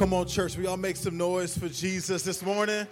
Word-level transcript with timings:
come 0.00 0.14
on, 0.14 0.26
church. 0.26 0.56
We 0.56 0.66
all 0.66 0.78
make 0.78 0.96
some 0.96 1.18
noise 1.18 1.58
for 1.58 1.68
Jesus 1.68 2.22
this 2.22 2.42
morning. 2.42 2.86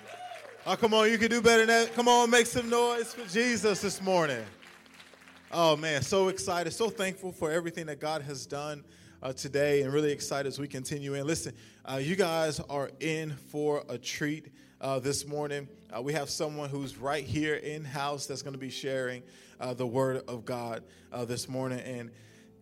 Oh, 0.66 0.77
come 0.77 0.93
on, 0.93 1.11
you 1.11 1.16
can 1.16 1.30
do 1.30 1.41
better 1.41 1.65
than 1.65 1.69
that. 1.69 1.95
Come 1.95 2.07
on, 2.07 2.29
make 2.29 2.45
some 2.45 2.69
noise 2.69 3.15
for 3.15 3.27
Jesus 3.30 3.80
this 3.80 4.03
morning. 4.03 4.45
Oh, 5.51 5.75
man, 5.75 6.02
so 6.02 6.29
excited, 6.29 6.71
so 6.75 6.91
thankful 6.91 7.33
for 7.33 7.51
everything 7.51 7.87
that 7.87 7.99
God 7.99 8.21
has 8.21 8.45
done 8.45 8.85
uh, 9.23 9.33
today, 9.33 9.80
and 9.80 9.91
really 9.91 10.13
excited 10.13 10.49
as 10.49 10.59
we 10.59 10.69
continue 10.69 11.15
in. 11.15 11.27
Listen, 11.27 11.55
uh, 11.91 11.97
you 11.97 12.15
guys 12.15 12.61
are 12.69 12.91
in 13.01 13.30
for 13.30 13.85
a 13.88 13.97
treat 13.97 14.49
uh, 14.83 14.99
this 14.99 15.27
morning. 15.27 15.66
Uh, 15.91 16.02
we 16.02 16.13
have 16.13 16.29
someone 16.29 16.69
who's 16.69 16.99
right 16.99 17.25
here 17.25 17.55
in 17.55 17.87
house 17.87 18.27
that's 18.27 18.43
going 18.43 18.52
to 18.52 18.59
be 18.59 18.69
sharing 18.69 19.23
uh, 19.60 19.73
the 19.73 19.87
Word 19.87 20.25
of 20.29 20.45
God 20.45 20.82
uh, 21.10 21.25
this 21.25 21.49
morning. 21.49 21.80
And 21.80 22.10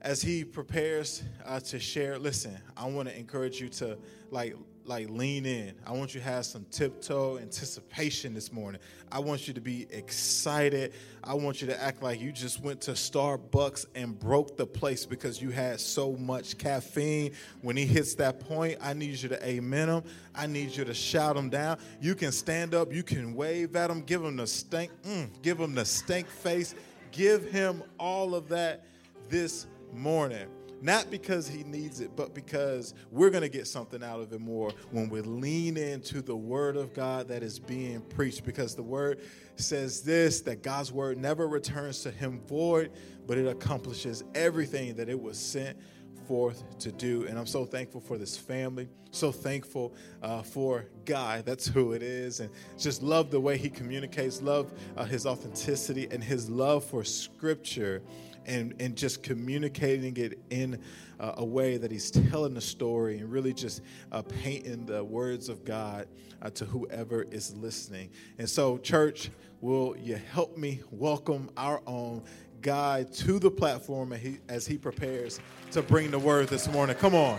as 0.06 0.22
he 0.22 0.44
prepares 0.44 1.24
uh, 1.44 1.58
to 1.58 1.80
share, 1.80 2.16
listen, 2.16 2.56
I 2.76 2.86
want 2.86 3.08
to 3.08 3.18
encourage 3.18 3.60
you 3.60 3.68
to 3.70 3.98
like 4.30 4.56
like 4.84 5.10
lean 5.10 5.44
in. 5.44 5.74
I 5.84 5.90
want 5.90 6.14
you 6.14 6.20
to 6.20 6.26
have 6.26 6.46
some 6.46 6.64
tiptoe 6.70 7.38
anticipation 7.38 8.32
this 8.32 8.52
morning. 8.52 8.80
I 9.10 9.18
want 9.18 9.48
you 9.48 9.54
to 9.54 9.60
be 9.60 9.88
excited. 9.90 10.92
I 11.24 11.34
want 11.34 11.60
you 11.60 11.66
to 11.66 11.82
act 11.82 12.04
like 12.04 12.20
you 12.20 12.30
just 12.30 12.62
went 12.62 12.82
to 12.82 12.92
Starbucks 12.92 13.86
and 13.96 14.16
broke 14.16 14.56
the 14.56 14.64
place 14.64 15.04
because 15.04 15.42
you 15.42 15.50
had 15.50 15.80
so 15.80 16.12
much 16.12 16.56
caffeine. 16.56 17.32
When 17.62 17.76
he 17.76 17.84
hits 17.84 18.14
that 18.14 18.38
point, 18.38 18.78
I 18.80 18.92
need 18.92 19.20
you 19.20 19.28
to 19.30 19.44
amen 19.44 19.88
him. 19.88 20.04
I 20.36 20.46
need 20.46 20.70
you 20.76 20.84
to 20.84 20.94
shout 20.94 21.36
him 21.36 21.50
down. 21.50 21.78
You 22.00 22.14
can 22.14 22.30
stand 22.30 22.72
up, 22.72 22.92
you 22.92 23.02
can 23.02 23.34
wave 23.34 23.74
at 23.74 23.90
him, 23.90 24.02
give 24.02 24.22
him 24.22 24.36
the 24.36 24.46
stink, 24.46 24.92
mm, 25.02 25.28
give 25.42 25.58
him 25.58 25.74
the 25.74 25.84
stink 25.84 26.28
face, 26.28 26.76
give 27.10 27.50
him 27.50 27.82
all 27.98 28.36
of 28.36 28.48
that 28.50 28.84
this 29.28 29.66
morning. 29.92 30.48
Not 30.82 31.10
because 31.10 31.48
he 31.48 31.64
needs 31.64 32.00
it, 32.00 32.14
but 32.14 32.34
because 32.34 32.92
we're 33.10 33.30
going 33.30 33.42
to 33.42 33.48
get 33.48 33.66
something 33.66 34.02
out 34.02 34.20
of 34.20 34.32
it 34.32 34.40
more 34.40 34.72
when 34.90 35.08
we 35.08 35.22
lean 35.22 35.78
into 35.78 36.20
the 36.20 36.36
word 36.36 36.76
of 36.76 36.92
God 36.92 37.28
that 37.28 37.42
is 37.42 37.58
being 37.58 38.02
preached. 38.02 38.44
Because 38.44 38.74
the 38.74 38.82
word 38.82 39.22
says 39.56 40.02
this 40.02 40.42
that 40.42 40.62
God's 40.62 40.92
word 40.92 41.16
never 41.16 41.48
returns 41.48 42.02
to 42.02 42.10
him 42.10 42.40
void, 42.46 42.92
but 43.26 43.38
it 43.38 43.46
accomplishes 43.46 44.22
everything 44.34 44.94
that 44.96 45.08
it 45.08 45.20
was 45.20 45.38
sent 45.38 45.78
forth 46.26 46.78
to 46.80 46.92
do. 46.92 47.26
And 47.26 47.38
I'm 47.38 47.46
so 47.46 47.64
thankful 47.64 48.00
for 48.00 48.18
this 48.18 48.36
family, 48.36 48.88
so 49.12 49.32
thankful 49.32 49.94
uh, 50.22 50.42
for 50.42 50.86
Guy. 51.04 51.40
That's 51.40 51.66
who 51.66 51.92
it 51.92 52.02
is. 52.02 52.40
And 52.40 52.50
just 52.78 53.02
love 53.02 53.30
the 53.30 53.40
way 53.40 53.56
he 53.56 53.70
communicates, 53.70 54.42
love 54.42 54.72
uh, 54.96 55.04
his 55.04 55.24
authenticity 55.24 56.08
and 56.10 56.22
his 56.22 56.50
love 56.50 56.84
for 56.84 57.02
scripture 57.04 58.02
and, 58.46 58.74
and 58.80 58.96
just 58.96 59.22
communicating 59.22 60.16
it 60.16 60.38
in 60.50 60.80
uh, 61.20 61.34
a 61.38 61.44
way 61.44 61.76
that 61.76 61.90
he's 61.90 62.10
telling 62.10 62.54
the 62.54 62.60
story 62.60 63.18
and 63.18 63.30
really 63.30 63.52
just 63.52 63.82
uh, 64.12 64.22
painting 64.22 64.86
the 64.86 65.02
words 65.02 65.48
of 65.48 65.64
God 65.64 66.06
uh, 66.42 66.50
to 66.50 66.64
whoever 66.64 67.22
is 67.24 67.54
listening. 67.56 68.10
And 68.38 68.48
so, 68.48 68.78
church, 68.78 69.30
will 69.60 69.96
you 69.98 70.18
help 70.32 70.56
me 70.56 70.80
welcome 70.90 71.50
our 71.56 71.80
own 71.86 72.22
guy 72.60 73.04
to 73.04 73.38
the 73.38 73.50
platform 73.50 74.12
as 74.12 74.20
he, 74.20 74.38
as 74.48 74.66
he 74.66 74.78
prepares 74.78 75.40
to 75.72 75.82
bring 75.82 76.10
the 76.10 76.18
word 76.18 76.48
this 76.48 76.68
morning? 76.68 76.96
Come 76.96 77.14
on. 77.14 77.38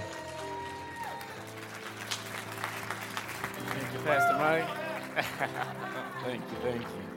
Thank 3.54 3.94
you, 3.94 4.00
Pastor 4.00 4.38
Mike. 4.38 4.68
thank 6.24 6.42
you, 6.52 6.58
thank 6.62 6.82
you. 6.82 7.17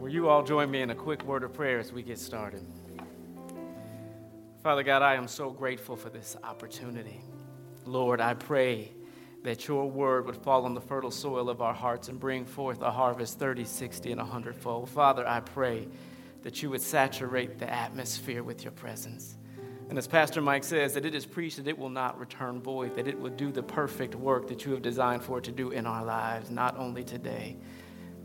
Will 0.00 0.08
you 0.08 0.30
all 0.30 0.42
join 0.42 0.70
me 0.70 0.80
in 0.80 0.88
a 0.88 0.94
quick 0.94 1.22
word 1.24 1.42
of 1.42 1.52
prayer 1.52 1.78
as 1.78 1.92
we 1.92 2.02
get 2.02 2.18
started? 2.18 2.64
Father 4.62 4.82
God, 4.82 5.02
I 5.02 5.14
am 5.14 5.28
so 5.28 5.50
grateful 5.50 5.94
for 5.94 6.08
this 6.08 6.38
opportunity. 6.42 7.20
Lord, 7.84 8.18
I 8.18 8.32
pray 8.32 8.92
that 9.42 9.68
your 9.68 9.90
word 9.90 10.24
would 10.24 10.38
fall 10.38 10.64
on 10.64 10.72
the 10.72 10.80
fertile 10.80 11.10
soil 11.10 11.50
of 11.50 11.60
our 11.60 11.74
hearts 11.74 12.08
and 12.08 12.18
bring 12.18 12.46
forth 12.46 12.80
a 12.80 12.90
harvest 12.90 13.38
30, 13.38 13.66
60, 13.66 14.12
and 14.12 14.20
100 14.22 14.56
fold. 14.56 14.88
Father, 14.88 15.28
I 15.28 15.40
pray 15.40 15.86
that 16.40 16.62
you 16.62 16.70
would 16.70 16.80
saturate 16.80 17.58
the 17.58 17.70
atmosphere 17.70 18.42
with 18.42 18.64
your 18.64 18.72
presence. 18.72 19.36
And 19.90 19.98
as 19.98 20.06
Pastor 20.06 20.40
Mike 20.40 20.64
says, 20.64 20.94
that 20.94 21.04
it 21.04 21.14
is 21.14 21.26
preached 21.26 21.58
that 21.58 21.68
it 21.68 21.78
will 21.78 21.90
not 21.90 22.18
return 22.18 22.62
void, 22.62 22.94
that 22.94 23.06
it 23.06 23.20
will 23.20 23.32
do 23.32 23.52
the 23.52 23.62
perfect 23.62 24.14
work 24.14 24.48
that 24.48 24.64
you 24.64 24.72
have 24.72 24.80
designed 24.80 25.22
for 25.22 25.36
it 25.36 25.44
to 25.44 25.52
do 25.52 25.72
in 25.72 25.86
our 25.86 26.06
lives, 26.06 26.50
not 26.50 26.78
only 26.78 27.04
today, 27.04 27.58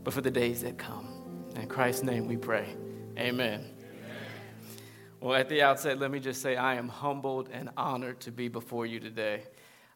but 0.04 0.14
for 0.14 0.22
the 0.22 0.30
days 0.30 0.62
that 0.62 0.78
come. 0.78 1.15
In 1.56 1.68
Christ's 1.68 2.02
name 2.02 2.26
we 2.26 2.36
pray. 2.36 2.68
Amen. 3.16 3.60
Amen. 3.60 3.64
Well, 5.20 5.34
at 5.34 5.48
the 5.48 5.62
outset, 5.62 5.98
let 5.98 6.10
me 6.10 6.20
just 6.20 6.42
say 6.42 6.54
I 6.54 6.74
am 6.74 6.88
humbled 6.88 7.48
and 7.50 7.70
honored 7.78 8.20
to 8.20 8.30
be 8.30 8.48
before 8.48 8.84
you 8.84 9.00
today. 9.00 9.42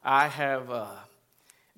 I 0.03 0.29
have 0.29 0.71
uh, 0.71 0.87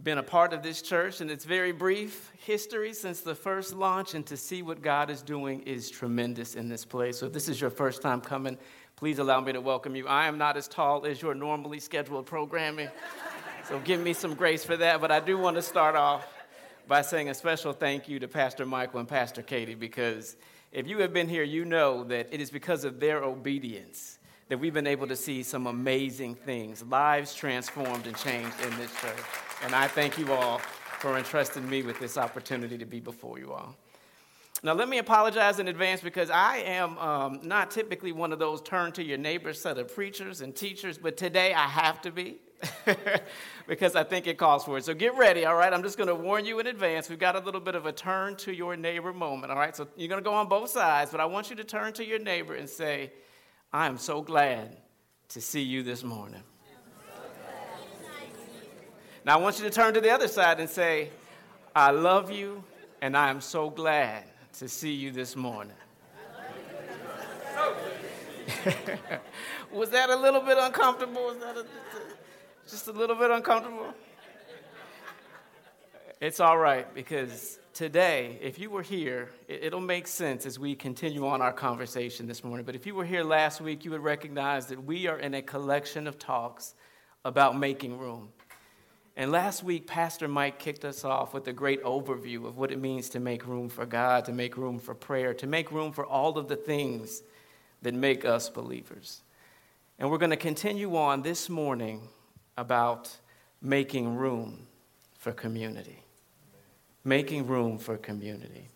been 0.00 0.18
a 0.18 0.22
part 0.22 0.52
of 0.52 0.62
this 0.62 0.82
church 0.82 1.20
in 1.20 1.28
its 1.28 1.44
very 1.44 1.72
brief 1.72 2.30
history 2.38 2.94
since 2.94 3.22
the 3.22 3.34
first 3.34 3.74
launch, 3.74 4.14
and 4.14 4.24
to 4.26 4.36
see 4.36 4.62
what 4.62 4.82
God 4.82 5.10
is 5.10 5.20
doing 5.20 5.62
is 5.62 5.90
tremendous 5.90 6.54
in 6.54 6.68
this 6.68 6.84
place. 6.84 7.18
So, 7.18 7.26
if 7.26 7.32
this 7.32 7.48
is 7.48 7.60
your 7.60 7.70
first 7.70 8.02
time 8.02 8.20
coming, 8.20 8.58
please 8.94 9.18
allow 9.18 9.40
me 9.40 9.52
to 9.52 9.60
welcome 9.60 9.96
you. 9.96 10.06
I 10.06 10.28
am 10.28 10.38
not 10.38 10.56
as 10.56 10.68
tall 10.68 11.04
as 11.06 11.20
your 11.20 11.34
normally 11.34 11.80
scheduled 11.80 12.26
programming, 12.26 12.88
so 13.68 13.80
give 13.80 14.00
me 14.00 14.12
some 14.12 14.34
grace 14.34 14.64
for 14.64 14.76
that, 14.76 15.00
but 15.00 15.10
I 15.10 15.18
do 15.18 15.36
want 15.38 15.56
to 15.56 15.62
start 15.62 15.96
off 15.96 16.24
by 16.88 17.02
saying 17.02 17.28
a 17.28 17.34
special 17.34 17.72
thank 17.72 18.08
you 18.08 18.18
to 18.18 18.28
Pastor 18.28 18.66
Michael 18.66 19.00
and 19.00 19.08
Pastor 19.08 19.42
Katie 19.42 19.74
because 19.74 20.36
if 20.72 20.86
you 20.86 20.98
have 20.98 21.12
been 21.12 21.28
here, 21.28 21.42
you 21.42 21.64
know 21.64 22.04
that 22.04 22.28
it 22.30 22.40
is 22.40 22.50
because 22.50 22.84
of 22.84 22.98
their 22.98 23.22
obedience 23.22 24.18
that 24.48 24.58
we've 24.58 24.74
been 24.74 24.86
able 24.86 25.06
to 25.06 25.16
see 25.16 25.42
some 25.42 25.66
amazing 25.66 26.34
things, 26.34 26.82
lives 26.84 27.34
transformed 27.34 28.06
and 28.06 28.16
changed 28.16 28.60
in 28.62 28.76
this 28.76 28.90
church. 29.00 29.24
And 29.62 29.74
I 29.74 29.86
thank 29.88 30.18
you 30.18 30.32
all 30.32 30.58
for 30.58 31.16
entrusting 31.16 31.68
me 31.68 31.82
with 31.82 31.98
this 31.98 32.18
opportunity 32.18 32.76
to 32.78 32.84
be 32.84 33.00
before 33.00 33.38
you 33.38 33.52
all. 33.52 33.74
Now, 34.64 34.74
let 34.74 34.88
me 34.88 34.98
apologize 34.98 35.58
in 35.58 35.66
advance 35.66 36.00
because 36.00 36.30
I 36.30 36.58
am 36.58 36.96
um, 36.98 37.40
not 37.42 37.70
typically 37.70 38.12
one 38.12 38.32
of 38.32 38.38
those 38.38 38.62
turn 38.62 38.92
to 38.92 39.02
your 39.02 39.18
neighbor 39.18 39.52
set 39.52 39.76
of 39.76 39.92
preachers 39.92 40.40
and 40.40 40.54
teachers, 40.54 40.98
but 40.98 41.16
today 41.16 41.52
I 41.52 41.66
have 41.66 42.00
to 42.02 42.10
be. 42.10 42.38
because 43.66 43.96
I 43.96 44.04
think 44.04 44.26
it 44.26 44.38
calls 44.38 44.64
for 44.64 44.78
it. 44.78 44.84
So 44.84 44.94
get 44.94 45.16
ready, 45.16 45.44
all 45.44 45.54
right? 45.54 45.72
I'm 45.72 45.82
just 45.82 45.96
going 45.96 46.08
to 46.08 46.14
warn 46.14 46.44
you 46.44 46.58
in 46.60 46.66
advance. 46.66 47.08
We've 47.08 47.18
got 47.18 47.36
a 47.36 47.40
little 47.40 47.60
bit 47.60 47.74
of 47.74 47.86
a 47.86 47.92
turn 47.92 48.36
to 48.36 48.52
your 48.52 48.76
neighbor 48.76 49.12
moment, 49.12 49.52
all 49.52 49.58
right? 49.58 49.74
So 49.74 49.88
you're 49.96 50.08
going 50.08 50.22
to 50.22 50.24
go 50.28 50.34
on 50.34 50.48
both 50.48 50.70
sides, 50.70 51.10
but 51.10 51.20
I 51.20 51.26
want 51.26 51.50
you 51.50 51.56
to 51.56 51.64
turn 51.64 51.92
to 51.94 52.04
your 52.04 52.18
neighbor 52.18 52.54
and 52.54 52.68
say, 52.68 53.12
I 53.72 53.86
am 53.86 53.98
so 53.98 54.22
glad 54.22 54.76
to 55.28 55.40
see 55.40 55.62
you 55.62 55.82
this 55.82 56.04
morning. 56.04 56.42
Now 59.24 59.38
I 59.38 59.40
want 59.40 59.58
you 59.58 59.64
to 59.64 59.70
turn 59.70 59.94
to 59.94 60.00
the 60.00 60.10
other 60.10 60.26
side 60.26 60.58
and 60.58 60.68
say, 60.68 61.10
I 61.74 61.90
love 61.92 62.30
you 62.30 62.64
and 63.00 63.16
I 63.16 63.30
am 63.30 63.40
so 63.40 63.70
glad 63.70 64.24
to 64.58 64.68
see 64.68 64.92
you 64.92 65.10
this 65.10 65.36
morning. 65.36 65.76
Was 69.72 69.90
that 69.90 70.10
a 70.10 70.16
little 70.16 70.40
bit 70.40 70.58
uncomfortable? 70.58 71.22
Was 71.24 71.38
that 71.38 71.56
a, 71.56 71.64
just 72.68 72.88
a 72.88 72.92
little 72.92 73.16
bit 73.16 73.30
uncomfortable? 73.30 73.94
It's 76.20 76.38
all 76.38 76.56
right 76.56 76.92
because 76.94 77.58
today, 77.72 78.38
if 78.40 78.58
you 78.58 78.70
were 78.70 78.82
here, 78.82 79.30
it'll 79.48 79.80
make 79.80 80.06
sense 80.06 80.46
as 80.46 80.58
we 80.58 80.74
continue 80.74 81.26
on 81.26 81.42
our 81.42 81.52
conversation 81.52 82.26
this 82.26 82.44
morning. 82.44 82.64
But 82.64 82.76
if 82.76 82.86
you 82.86 82.94
were 82.94 83.04
here 83.04 83.24
last 83.24 83.60
week, 83.60 83.84
you 83.84 83.90
would 83.90 84.04
recognize 84.04 84.66
that 84.66 84.84
we 84.84 85.08
are 85.08 85.18
in 85.18 85.34
a 85.34 85.42
collection 85.42 86.06
of 86.06 86.18
talks 86.18 86.74
about 87.24 87.58
making 87.58 87.98
room. 87.98 88.28
And 89.16 89.30
last 89.30 89.62
week, 89.62 89.86
Pastor 89.86 90.28
Mike 90.28 90.58
kicked 90.58 90.84
us 90.84 91.04
off 91.04 91.34
with 91.34 91.46
a 91.48 91.52
great 91.52 91.82
overview 91.82 92.46
of 92.46 92.56
what 92.56 92.70
it 92.70 92.78
means 92.78 93.10
to 93.10 93.20
make 93.20 93.46
room 93.46 93.68
for 93.68 93.84
God, 93.84 94.24
to 94.26 94.32
make 94.32 94.56
room 94.56 94.78
for 94.78 94.94
prayer, 94.94 95.34
to 95.34 95.46
make 95.46 95.70
room 95.70 95.92
for 95.92 96.06
all 96.06 96.38
of 96.38 96.48
the 96.48 96.56
things 96.56 97.22
that 97.82 97.94
make 97.94 98.24
us 98.24 98.48
believers. 98.48 99.22
And 99.98 100.10
we're 100.10 100.18
going 100.18 100.30
to 100.30 100.36
continue 100.36 100.96
on 100.96 101.22
this 101.22 101.50
morning 101.50 102.08
about 102.56 103.14
making 103.60 104.16
room 104.16 104.66
for 105.18 105.32
community. 105.32 106.02
Making 107.04 107.46
room 107.46 107.78
for 107.78 107.96
community. 107.96 108.68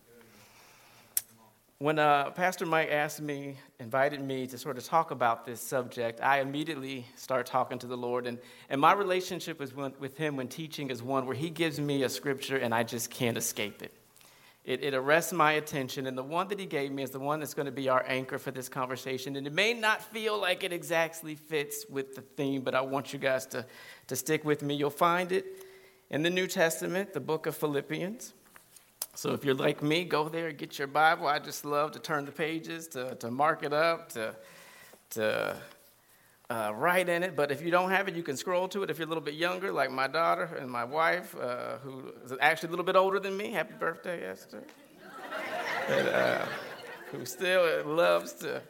When 1.79 1.99
uh, 1.99 2.31
Pastor 2.31 2.65
Mike 2.65 2.89
asked 2.89 3.21
me, 3.21 3.55
invited 3.79 4.19
me 4.19 4.47
to 4.47 4.57
sort 4.57 4.79
of 4.79 4.83
talk 4.83 5.11
about 5.11 5.45
this 5.45 5.61
subject, 5.61 6.19
I 6.21 6.39
immediately 6.39 7.05
start 7.15 7.45
talking 7.45 7.77
to 7.79 7.87
the 7.87 7.95
Lord. 7.95 8.25
And, 8.25 8.39
and 8.69 8.81
my 8.81 8.93
relationship 8.93 9.59
with, 9.59 9.75
with 9.75 10.17
Him 10.17 10.37
when 10.37 10.47
teaching 10.47 10.89
is 10.89 11.03
one 11.03 11.27
where 11.27 11.35
He 11.35 11.51
gives 11.51 11.79
me 11.79 12.01
a 12.01 12.09
scripture 12.09 12.57
and 12.57 12.73
I 12.73 12.81
just 12.81 13.11
can't 13.11 13.37
escape 13.37 13.83
it. 13.83 13.93
It, 14.67 14.83
it 14.83 14.93
arrests 14.93 15.31
my 15.31 15.53
attention, 15.53 16.07
and 16.07 16.17
the 16.17 16.23
one 16.23 16.49
that 16.49 16.59
he 16.59 16.65
gave 16.65 16.91
me 16.91 17.01
is 17.01 17.09
the 17.09 17.21
one 17.21 17.39
that's 17.39 17.53
going 17.53 17.67
to 17.67 17.71
be 17.71 17.87
our 17.87 18.03
anchor 18.05 18.37
for 18.37 18.51
this 18.51 18.67
conversation. 18.67 19.37
And 19.37 19.47
it 19.47 19.53
may 19.53 19.73
not 19.73 20.03
feel 20.03 20.37
like 20.37 20.61
it 20.65 20.73
exactly 20.73 21.35
fits 21.35 21.85
with 21.89 22.15
the 22.15 22.21
theme, 22.21 22.63
but 22.63 22.75
I 22.75 22.81
want 22.81 23.13
you 23.13 23.17
guys 23.17 23.45
to, 23.47 23.65
to 24.07 24.15
stick 24.17 24.43
with 24.43 24.61
me. 24.61 24.75
You'll 24.75 24.89
find 24.89 25.31
it 25.31 25.45
in 26.09 26.21
the 26.21 26.29
New 26.29 26.47
Testament, 26.47 27.13
the 27.13 27.21
book 27.21 27.45
of 27.45 27.55
Philippians. 27.55 28.33
So 29.15 29.31
if 29.31 29.45
you're 29.45 29.55
like 29.55 29.81
me, 29.81 30.03
go 30.03 30.27
there, 30.27 30.51
get 30.51 30.77
your 30.77 30.89
Bible. 30.89 31.27
I 31.27 31.39
just 31.39 31.63
love 31.63 31.93
to 31.93 31.99
turn 31.99 32.25
the 32.25 32.33
pages, 32.33 32.89
to, 32.89 33.15
to 33.15 33.31
mark 33.31 33.63
it 33.63 33.71
up, 33.71 34.09
to, 34.11 34.35
to 35.11 35.55
uh, 36.49 36.71
write 36.75 37.09
in 37.09 37.23
it. 37.23 37.35
But 37.35 37.51
if 37.51 37.61
you 37.61 37.71
don't 37.71 37.91
have 37.91 38.07
it, 38.07 38.15
you 38.15 38.23
can 38.23 38.37
scroll 38.37 38.67
to 38.69 38.83
it. 38.83 38.89
If 38.89 38.97
you're 38.97 39.07
a 39.07 39.09
little 39.09 39.23
bit 39.23 39.35
younger, 39.35 39.71
like 39.71 39.91
my 39.91 40.07
daughter 40.07 40.57
and 40.59 40.69
my 40.69 40.83
wife, 40.83 41.35
uh, 41.35 41.77
who 41.79 42.13
is 42.23 42.33
actually 42.39 42.67
a 42.67 42.71
little 42.71 42.85
bit 42.85 42.95
older 42.95 43.19
than 43.19 43.35
me, 43.35 43.51
happy 43.51 43.73
birthday, 43.79 44.25
Esther, 44.25 44.63
and, 45.89 46.07
uh, 46.07 46.45
who 47.11 47.25
still 47.25 47.85
loves 47.85 48.33
to, 48.33 48.61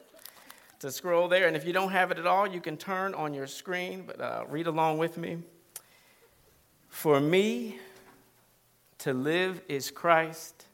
to 0.80 0.92
scroll 0.92 1.28
there. 1.28 1.48
And 1.48 1.56
if 1.56 1.66
you 1.66 1.74
don't 1.74 1.92
have 1.92 2.12
it 2.12 2.18
at 2.18 2.28
all, 2.28 2.48
you 2.48 2.62
can 2.62 2.78
turn 2.78 3.14
on 3.14 3.34
your 3.34 3.48
screen, 3.48 4.04
but 4.06 4.20
uh, 4.20 4.46
read 4.50 4.68
along 4.68 4.98
with 4.98 5.18
me. 5.18 5.40
For 6.90 7.20
me, 7.20 7.80
to 9.00 9.14
live 9.14 9.62
is 9.68 9.92
Christ, 9.92 10.66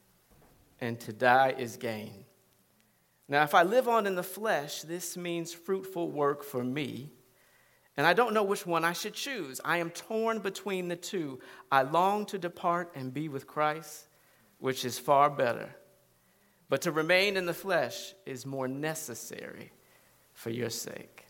and 0.80 0.98
to 1.00 1.12
die 1.12 1.54
is 1.58 1.76
gain. 1.76 2.23
Now, 3.28 3.42
if 3.42 3.54
I 3.54 3.62
live 3.62 3.88
on 3.88 4.06
in 4.06 4.16
the 4.16 4.22
flesh, 4.22 4.82
this 4.82 5.16
means 5.16 5.52
fruitful 5.52 6.10
work 6.10 6.44
for 6.44 6.62
me. 6.62 7.10
And 7.96 8.06
I 8.06 8.12
don't 8.12 8.34
know 8.34 8.42
which 8.42 8.66
one 8.66 8.84
I 8.84 8.92
should 8.92 9.14
choose. 9.14 9.60
I 9.64 9.78
am 9.78 9.90
torn 9.90 10.40
between 10.40 10.88
the 10.88 10.96
two. 10.96 11.38
I 11.70 11.82
long 11.82 12.26
to 12.26 12.38
depart 12.38 12.92
and 12.94 13.14
be 13.14 13.28
with 13.28 13.46
Christ, 13.46 14.08
which 14.58 14.84
is 14.84 14.98
far 14.98 15.30
better. 15.30 15.74
But 16.68 16.82
to 16.82 16.92
remain 16.92 17.36
in 17.36 17.46
the 17.46 17.54
flesh 17.54 18.14
is 18.26 18.44
more 18.44 18.66
necessary 18.66 19.72
for 20.32 20.50
your 20.50 20.70
sake. 20.70 21.26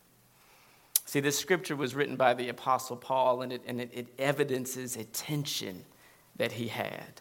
See, 1.05 1.21
this 1.21 1.39
scripture 1.39 1.77
was 1.77 1.95
written 1.95 2.17
by 2.17 2.33
the 2.33 2.49
Apostle 2.49 2.97
Paul, 2.97 3.43
and 3.43 3.53
it, 3.53 3.63
and 3.67 3.81
it, 3.81 3.91
it 3.93 4.09
evidences 4.19 4.97
a 4.97 5.05
tension 5.05 5.85
that 6.37 6.53
he 6.53 6.69
had 6.69 7.21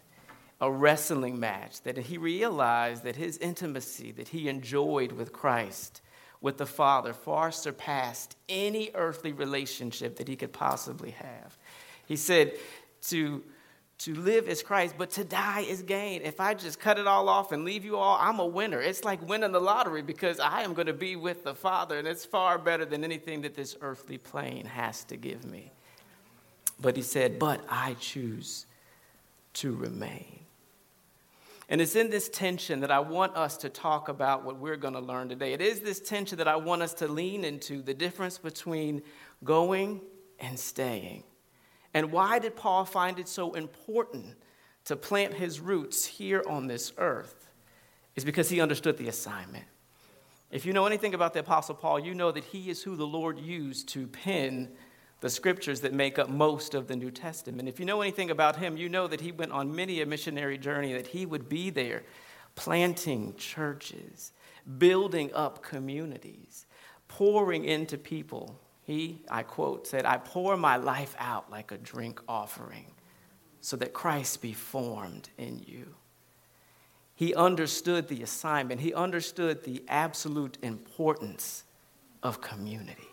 a 0.64 0.72
wrestling 0.72 1.42
match, 1.42 1.82
that 1.82 1.98
he 1.98 2.18
realized 2.18 3.04
that 3.04 3.18
his 3.18 3.38
intimacy 3.40 4.14
that 4.14 4.30
he 4.30 4.48
enjoyed 4.48 5.12
with 5.12 5.34
Christ, 5.34 6.00
with 6.40 6.58
the 6.58 6.66
Father, 6.66 7.12
far 7.12 7.52
surpassed 7.52 8.38
any 8.48 8.90
earthly 8.96 9.34
relationship 9.34 10.16
that 10.16 10.30
he 10.30 10.38
could 10.38 10.54
possibly 10.54 11.12
have. 11.12 11.58
He 12.06 12.16
said, 12.16 12.54
to, 13.10 13.44
to 14.00 14.16
live 14.16 14.48
is 14.48 14.64
Christ, 14.64 14.96
but 14.98 15.10
to 15.12 15.26
die 15.26 15.66
is 15.68 15.82
gain. 15.82 16.22
If 16.22 16.40
I 16.40 16.54
just 16.54 16.80
cut 16.80 16.98
it 16.98 17.08
all 17.08 17.28
off 17.28 17.52
and 17.52 17.66
leave 17.66 17.84
you 17.84 17.98
all, 17.98 18.18
I'm 18.18 18.40
a 18.40 18.46
winner. 18.46 18.80
It's 18.80 19.04
like 19.04 19.22
winning 19.28 19.52
the 19.52 19.60
lottery 19.60 20.02
because 20.02 20.40
I 20.40 20.62
am 20.62 20.74
going 20.74 20.88
to 20.88 20.94
be 20.94 21.18
with 21.18 21.44
the 21.44 21.54
Father, 21.54 22.00
and 22.00 22.08
it's 22.08 22.24
far 22.24 22.58
better 22.58 22.86
than 22.86 23.04
anything 23.04 23.42
that 23.42 23.54
this 23.54 23.76
earthly 23.82 24.18
plane 24.18 24.66
has 24.66 25.04
to 25.06 25.18
give 25.18 25.44
me. 25.44 25.74
But 26.80 26.96
he 26.96 27.02
said, 27.02 27.38
But 27.38 27.60
I 27.68 27.98
choose 28.00 28.66
to 29.56 29.76
remain. 29.76 30.43
And 31.74 31.82
it's 31.82 31.96
in 31.96 32.12
this 32.12 32.30
tension 32.30 32.82
that 32.82 32.92
I 32.92 33.00
want 33.00 33.36
us 33.36 33.58
to 33.58 33.68
talk 33.68 34.08
about 34.08 34.46
what 34.46 34.60
we're 34.60 34.78
going 34.78 34.94
to 34.94 35.00
learn 35.00 35.28
today. 35.28 35.54
It 35.54 35.60
is 35.60 35.80
this 35.80 36.00
tension 36.00 36.38
that 36.38 36.48
I 36.48 36.56
want 36.56 36.84
us 36.84 36.94
to 36.94 37.08
lean 37.08 37.44
into 37.44 37.82
the 37.82 37.96
difference 37.96 38.38
between 38.38 39.02
going 39.44 40.00
and 40.38 40.60
staying. 40.60 41.24
And 41.96 42.12
why 42.12 42.38
did 42.38 42.56
Paul 42.56 42.86
find 42.86 43.18
it 43.18 43.28
so 43.28 43.54
important 43.54 44.36
to 44.86 44.96
plant 44.96 45.34
his 45.34 45.60
roots 45.60 46.06
here 46.06 46.44
on 46.48 46.68
this 46.68 46.94
earth? 47.00 47.50
Is 48.16 48.24
because 48.24 48.50
he 48.50 48.62
understood 48.62 49.00
the 49.00 49.08
assignment. 49.08 49.66
If 50.52 50.68
you 50.68 50.74
know 50.74 50.86
anything 50.86 51.16
about 51.16 51.34
the 51.34 51.40
Apostle 51.40 51.74
Paul, 51.74 52.00
you 52.00 52.14
know 52.14 52.32
that 52.32 52.44
he 52.44 52.70
is 52.70 52.84
who 52.84 52.96
the 52.96 53.08
Lord 53.08 53.40
used 53.40 53.90
to 53.90 54.06
pen 54.06 54.70
the 55.24 55.30
scriptures 55.30 55.80
that 55.80 55.94
make 55.94 56.20
up 56.20 56.28
most 56.28 56.76
of 56.76 56.90
the 56.90 56.98
New 56.98 57.10
Testament. 57.10 57.70
If 57.70 57.80
you 57.80 57.86
know 57.86 58.02
anything 58.02 58.30
about 58.30 58.58
him, 58.58 58.76
you 58.76 58.90
know 58.90 59.08
that 59.08 59.22
he 59.22 59.32
went 59.32 59.54
on 59.54 59.74
many 59.74 60.02
a 60.02 60.06
missionary 60.06 60.58
journey, 60.58 60.92
that 60.92 61.08
he 61.08 61.26
would 61.26 61.48
be 61.48 61.70
there 61.70 62.04
planting 62.56 63.34
churches, 63.36 64.34
building 64.78 65.32
up 65.34 65.64
communities, 65.64 66.66
pouring 67.08 67.64
into 67.64 67.98
people. 67.98 68.60
He, 68.82 69.22
I 69.32 69.44
quote, 69.44 69.88
said, 69.88 70.06
I 70.06 70.18
pour 70.18 70.58
my 70.58 70.76
life 70.76 71.16
out 71.18 71.50
like 71.50 71.72
a 71.72 71.78
drink 71.78 72.20
offering 72.28 72.92
so 73.62 73.78
that 73.78 73.94
Christ 73.94 74.42
be 74.42 74.52
formed 74.52 75.30
in 75.38 75.64
you. 75.66 75.96
He 77.16 77.34
understood 77.34 78.10
the 78.10 78.24
assignment, 78.24 78.82
he 78.82 78.94
understood 78.94 79.64
the 79.64 79.86
absolute 79.88 80.58
importance 80.62 81.64
of 82.22 82.42
community. 82.42 83.13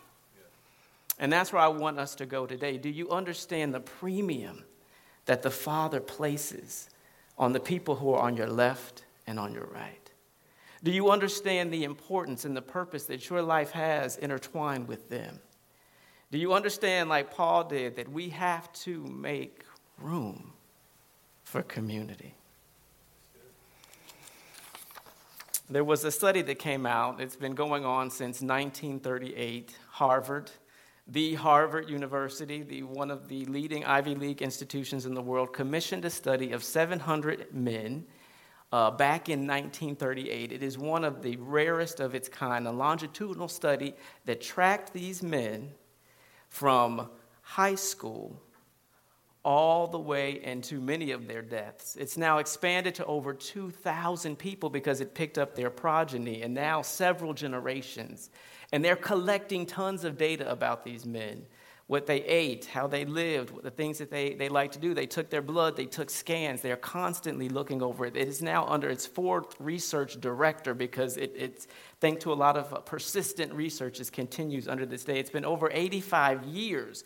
And 1.21 1.31
that's 1.31 1.53
where 1.53 1.61
I 1.61 1.67
want 1.67 1.99
us 1.99 2.15
to 2.15 2.25
go 2.25 2.47
today. 2.47 2.77
Do 2.77 2.89
you 2.89 3.11
understand 3.11 3.75
the 3.75 3.79
premium 3.79 4.63
that 5.25 5.43
the 5.43 5.51
Father 5.51 5.99
places 5.99 6.89
on 7.37 7.53
the 7.53 7.59
people 7.59 7.95
who 7.95 8.11
are 8.11 8.23
on 8.23 8.35
your 8.35 8.47
left 8.47 9.05
and 9.27 9.39
on 9.39 9.53
your 9.53 9.67
right? 9.67 10.09
Do 10.83 10.89
you 10.89 11.11
understand 11.11 11.71
the 11.71 11.83
importance 11.83 12.43
and 12.43 12.57
the 12.57 12.61
purpose 12.61 13.03
that 13.03 13.29
your 13.29 13.43
life 13.43 13.69
has 13.69 14.17
intertwined 14.17 14.87
with 14.87 15.09
them? 15.09 15.39
Do 16.31 16.39
you 16.39 16.53
understand, 16.53 17.07
like 17.07 17.31
Paul 17.31 17.65
did, 17.65 17.97
that 17.97 18.09
we 18.09 18.29
have 18.29 18.73
to 18.73 19.05
make 19.05 19.63
room 19.99 20.53
for 21.43 21.61
community? 21.61 22.33
There 25.69 25.83
was 25.83 26.03
a 26.03 26.11
study 26.11 26.41
that 26.41 26.55
came 26.55 26.87
out, 26.87 27.21
it's 27.21 27.35
been 27.35 27.53
going 27.53 27.85
on 27.85 28.09
since 28.09 28.41
1938. 28.41 29.77
Harvard 29.91 30.49
the 31.11 31.35
Harvard 31.35 31.89
University, 31.89 32.63
the, 32.63 32.83
one 32.83 33.11
of 33.11 33.27
the 33.27 33.43
leading 33.45 33.83
Ivy 33.83 34.15
League 34.15 34.41
institutions 34.41 35.05
in 35.05 35.13
the 35.13 35.21
world, 35.21 35.51
commissioned 35.51 36.05
a 36.05 36.09
study 36.09 36.53
of 36.53 36.63
700 36.63 37.53
men 37.53 38.05
uh, 38.71 38.91
back 38.91 39.27
in 39.27 39.39
1938. 39.39 40.53
It 40.53 40.63
is 40.63 40.77
one 40.77 41.03
of 41.03 41.21
the 41.21 41.35
rarest 41.35 41.99
of 41.99 42.15
its 42.15 42.29
kind, 42.29 42.65
a 42.65 42.71
longitudinal 42.71 43.49
study 43.49 43.93
that 44.23 44.39
tracked 44.39 44.93
these 44.93 45.21
men 45.21 45.71
from 46.47 47.09
high 47.41 47.75
school 47.75 48.41
all 49.43 49.87
the 49.87 49.99
way 49.99 50.43
into 50.43 50.79
many 50.79 51.11
of 51.11 51.27
their 51.27 51.41
deaths. 51.41 51.95
It's 51.99 52.17
now 52.17 52.37
expanded 52.37 52.95
to 52.95 53.05
over 53.05 53.33
2,000 53.33 54.37
people 54.37 54.69
because 54.69 55.01
it 55.01 55.15
picked 55.15 55.37
up 55.37 55.55
their 55.55 55.69
progeny 55.69 56.43
and 56.43 56.53
now 56.53 56.81
several 56.81 57.33
generations. 57.33 58.29
And 58.71 58.85
they're 58.85 58.95
collecting 58.95 59.65
tons 59.65 60.03
of 60.03 60.17
data 60.17 60.49
about 60.49 60.83
these 60.83 61.05
men 61.05 61.45
what 61.91 62.05
they 62.05 62.23
ate, 62.23 62.63
how 62.67 62.87
they 62.87 63.03
lived, 63.03 63.63
the 63.63 63.69
things 63.69 63.97
that 63.97 64.09
they, 64.09 64.33
they 64.33 64.47
like 64.47 64.71
to 64.71 64.79
do. 64.79 64.93
They 64.93 65.05
took 65.05 65.29
their 65.29 65.41
blood, 65.41 65.75
they 65.75 65.87
took 65.87 66.09
scans. 66.09 66.61
They're 66.61 66.77
constantly 66.77 67.49
looking 67.49 67.83
over 67.83 68.05
it. 68.05 68.15
It 68.15 68.29
is 68.29 68.41
now 68.41 68.65
under 68.67 68.89
its 68.89 69.05
fourth 69.05 69.57
research 69.59 70.21
director 70.21 70.73
because 70.73 71.17
it, 71.17 71.33
it's, 71.35 71.67
thanks 71.99 72.23
to 72.23 72.31
a 72.31 72.33
lot 72.33 72.55
of 72.55 72.85
persistent 72.85 73.51
research, 73.51 73.99
it 73.99 74.09
continues 74.09 74.69
under 74.69 74.85
this 74.85 75.03
day. 75.03 75.19
It's 75.19 75.29
been 75.29 75.43
over 75.43 75.69
85 75.69 76.45
years 76.45 77.03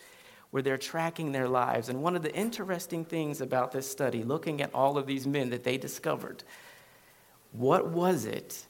where 0.52 0.64
they're 0.64 0.78
tracking 0.78 1.32
their 1.32 1.48
lives. 1.50 1.90
And 1.90 2.02
one 2.02 2.16
of 2.16 2.22
the 2.22 2.34
interesting 2.34 3.06
things 3.06 3.42
about 3.42 3.72
this 3.72 3.90
study, 3.90 4.24
looking 4.24 4.62
at 4.62 4.74
all 4.74 4.98
of 4.98 5.08
these 5.08 5.28
men 5.28 5.50
that 5.50 5.64
they 5.64 5.78
discovered, 5.78 6.44
what 7.52 7.88
was 7.88 8.26
it 8.26 8.66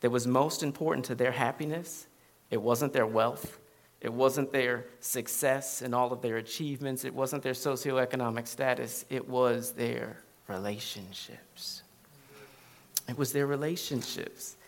that 0.00 0.10
was 0.10 0.26
most 0.26 0.62
important 0.62 1.06
to 1.06 1.14
their 1.14 1.32
happiness 1.32 2.06
it 2.52 2.60
wasn't 2.60 2.92
their 2.92 3.06
wealth. 3.06 3.58
It 4.02 4.12
wasn't 4.12 4.52
their 4.52 4.84
success 5.00 5.80
and 5.80 5.94
all 5.94 6.12
of 6.12 6.20
their 6.20 6.36
achievements. 6.36 7.04
It 7.04 7.14
wasn't 7.14 7.42
their 7.42 7.54
socioeconomic 7.54 8.46
status. 8.46 9.06
It 9.08 9.26
was 9.26 9.72
their 9.72 10.18
relationships. 10.48 11.82
It 13.08 13.16
was 13.16 13.32
their 13.32 13.46
relationships. 13.46 14.58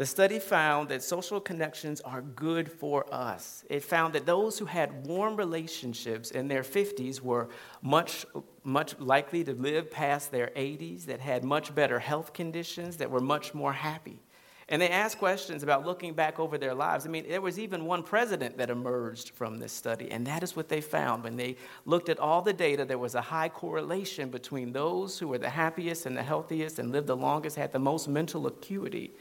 The 0.00 0.06
study 0.06 0.38
found 0.38 0.88
that 0.88 1.02
social 1.02 1.42
connections 1.42 2.00
are 2.00 2.22
good 2.22 2.72
for 2.72 3.04
us. 3.12 3.64
It 3.68 3.84
found 3.84 4.14
that 4.14 4.24
those 4.24 4.58
who 4.58 4.64
had 4.64 5.06
warm 5.06 5.36
relationships 5.36 6.30
in 6.30 6.48
their 6.48 6.62
50s 6.62 7.20
were 7.20 7.50
much, 7.82 8.24
much 8.64 8.98
likely 8.98 9.44
to 9.44 9.52
live 9.52 9.90
past 9.90 10.32
their 10.32 10.52
80s, 10.56 11.04
that 11.04 11.20
had 11.20 11.44
much 11.44 11.74
better 11.74 11.98
health 11.98 12.32
conditions, 12.32 12.96
that 12.96 13.10
were 13.10 13.20
much 13.20 13.52
more 13.52 13.74
happy. 13.74 14.22
And 14.70 14.80
they 14.80 14.88
asked 14.88 15.18
questions 15.18 15.62
about 15.62 15.84
looking 15.84 16.14
back 16.14 16.40
over 16.40 16.56
their 16.56 16.74
lives. 16.74 17.04
I 17.04 17.10
mean, 17.10 17.28
there 17.28 17.42
was 17.42 17.58
even 17.58 17.84
one 17.84 18.02
president 18.02 18.56
that 18.56 18.70
emerged 18.70 19.32
from 19.34 19.58
this 19.58 19.72
study, 19.72 20.10
and 20.10 20.26
that 20.26 20.42
is 20.42 20.56
what 20.56 20.70
they 20.70 20.80
found. 20.80 21.24
When 21.24 21.36
they 21.36 21.56
looked 21.84 22.08
at 22.08 22.18
all 22.18 22.40
the 22.40 22.54
data, 22.54 22.86
there 22.86 22.96
was 22.96 23.16
a 23.16 23.20
high 23.20 23.50
correlation 23.50 24.30
between 24.30 24.72
those 24.72 25.18
who 25.18 25.28
were 25.28 25.36
the 25.36 25.50
happiest 25.50 26.06
and 26.06 26.16
the 26.16 26.22
healthiest 26.22 26.78
and 26.78 26.90
lived 26.90 27.08
the 27.08 27.16
longest, 27.16 27.56
had 27.56 27.72
the 27.72 27.78
most 27.78 28.08
mental 28.08 28.46
acuity, 28.46 29.12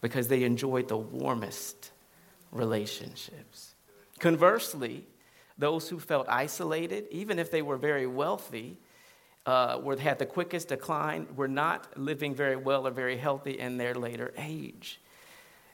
because 0.00 0.28
they 0.28 0.42
enjoyed 0.44 0.88
the 0.88 0.96
warmest 0.96 1.90
relationships. 2.52 3.74
Conversely, 4.18 5.06
those 5.58 5.88
who 5.88 5.98
felt 5.98 6.26
isolated, 6.28 7.06
even 7.10 7.38
if 7.38 7.50
they 7.50 7.62
were 7.62 7.76
very 7.76 8.06
wealthy, 8.06 8.78
uh, 9.46 9.78
were, 9.82 9.96
had 9.96 10.18
the 10.18 10.26
quickest 10.26 10.68
decline 10.68 11.26
were 11.36 11.48
not 11.48 11.98
living 11.98 12.34
very 12.34 12.56
well 12.56 12.86
or 12.86 12.90
very 12.90 13.16
healthy 13.16 13.58
in 13.58 13.76
their 13.76 13.94
later 13.94 14.32
age. 14.36 15.00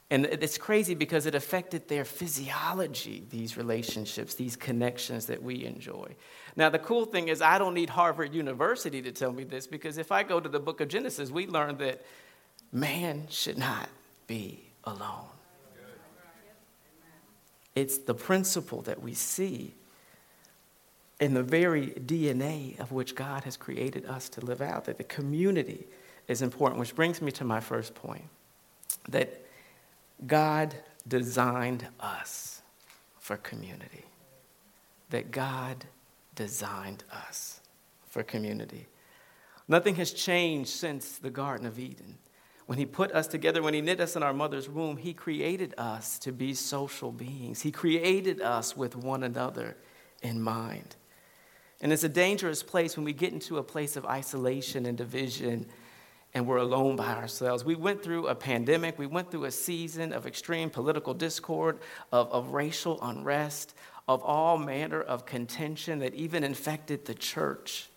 And 0.09 0.25
it's 0.27 0.59
crazy 0.59 0.93
because 0.93 1.25
it 1.25 1.33
affected 1.33 1.87
their 1.87 2.05
physiology, 2.05 3.25
these 3.31 3.57
relationships, 3.57 4.35
these 4.35 4.55
connections 4.55 5.25
that 5.25 5.41
we 5.41 5.65
enjoy. 5.65 6.15
Now, 6.55 6.69
the 6.69 6.77
cool 6.77 7.05
thing 7.05 7.29
is, 7.29 7.41
I 7.41 7.57
don't 7.57 7.73
need 7.73 7.89
Harvard 7.89 8.33
University 8.35 9.01
to 9.01 9.11
tell 9.11 9.31
me 9.31 9.43
this 9.43 9.65
because 9.65 9.97
if 9.97 10.11
I 10.11 10.21
go 10.21 10.39
to 10.39 10.47
the 10.47 10.59
book 10.59 10.81
of 10.81 10.87
Genesis, 10.87 11.31
we 11.31 11.47
learn 11.47 11.77
that 11.77 12.03
man 12.71 13.25
should 13.29 13.57
not 13.57 13.89
be 14.33 14.59
alone. 14.85 15.27
It's 17.75 17.99
the 17.99 18.15
principle 18.15 18.81
that 18.81 18.99
we 19.01 19.13
see 19.13 19.75
in 21.19 21.35
the 21.35 21.43
very 21.43 21.89
DNA 21.89 22.79
of 22.79 22.91
which 22.91 23.13
God 23.13 23.43
has 23.43 23.55
created 23.57 24.07
us 24.07 24.29
to 24.29 24.41
live 24.41 24.59
out, 24.59 24.85
that 24.85 24.97
the 24.97 25.03
community 25.03 25.85
is 26.27 26.41
important, 26.41 26.79
which 26.79 26.95
brings 26.95 27.21
me 27.21 27.31
to 27.33 27.43
my 27.43 27.59
first 27.59 27.93
point 27.93 28.23
that 29.07 29.29
God 30.25 30.73
designed 31.07 31.85
us 31.99 32.63
for 33.19 33.37
community. 33.37 34.05
That 35.11 35.29
God 35.29 35.85
designed 36.33 37.03
us 37.11 37.59
for 38.09 38.23
community. 38.23 38.87
Nothing 39.67 39.95
has 39.95 40.11
changed 40.11 40.71
since 40.71 41.19
the 41.19 41.29
Garden 41.29 41.67
of 41.67 41.77
Eden. 41.77 42.17
When 42.65 42.77
He 42.77 42.85
put 42.85 43.11
us 43.11 43.27
together, 43.27 43.61
when 43.61 43.73
He 43.73 43.81
knit 43.81 43.99
us 43.99 44.15
in 44.15 44.23
our 44.23 44.33
mother's 44.33 44.69
womb, 44.69 44.97
He 44.97 45.13
created 45.13 45.73
us 45.77 46.17
to 46.19 46.31
be 46.31 46.53
social 46.53 47.11
beings. 47.11 47.61
He 47.61 47.71
created 47.71 48.41
us 48.41 48.75
with 48.75 48.95
one 48.95 49.23
another 49.23 49.75
in 50.21 50.41
mind. 50.41 50.95
And 51.81 51.91
it's 51.91 52.05
a 52.05 52.09
dangerous 52.09 52.63
place 52.63 52.95
when 52.95 53.03
we 53.03 53.13
get 53.13 53.33
into 53.33 53.57
a 53.57 53.63
place 53.63 53.97
of 53.97 54.05
isolation 54.05 54.85
and 54.85 54.97
division 54.97 55.67
and 56.33 56.47
we're 56.47 56.57
alone 56.57 56.95
by 56.95 57.13
ourselves. 57.13 57.63
We 57.63 57.75
went 57.75 58.01
through 58.01 58.27
a 58.27 58.35
pandemic, 58.35 58.97
we 58.97 59.05
went 59.05 59.29
through 59.29 59.45
a 59.45 59.51
season 59.51 60.13
of 60.13 60.25
extreme 60.25 60.69
political 60.69 61.13
discord, 61.13 61.79
of, 62.11 62.31
of 62.31 62.49
racial 62.49 62.97
unrest, 63.01 63.75
of 64.07 64.23
all 64.23 64.57
manner 64.57 65.01
of 65.01 65.25
contention 65.25 65.99
that 65.99 66.15
even 66.15 66.43
infected 66.43 67.05
the 67.05 67.13
church. 67.13 67.89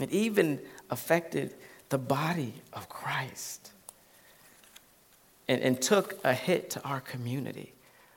It 0.00 0.10
even 0.10 0.60
affected 0.90 1.54
the 1.90 1.98
body 1.98 2.54
of 2.72 2.88
Christ 2.88 3.73
and, 5.48 5.60
and 5.62 5.80
took 5.80 6.18
a 6.24 6.34
hit 6.34 6.70
to 6.70 6.82
our 6.82 7.00
community. 7.00 7.74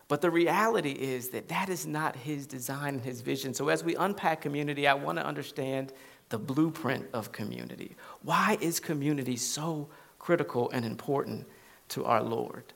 But 0.07 0.21
the 0.21 0.31
reality 0.31 0.91
is 0.91 1.29
that 1.29 1.49
that 1.49 1.69
is 1.69 1.85
not 1.85 2.15
his 2.15 2.47
design 2.47 2.95
and 2.95 3.03
his 3.03 3.21
vision. 3.21 3.53
So, 3.53 3.67
as 3.67 3.83
we 3.83 3.95
unpack 3.95 4.41
community, 4.41 4.87
I 4.87 4.93
want 4.93 5.17
to 5.17 5.25
understand 5.25 5.91
the 6.29 6.37
blueprint 6.37 7.07
of 7.13 7.31
community. 7.31 7.95
Why 8.21 8.57
is 8.61 8.79
community 8.79 9.35
so 9.35 9.89
critical 10.19 10.69
and 10.71 10.85
important 10.85 11.45
to 11.89 12.05
our 12.05 12.23
Lord? 12.23 12.73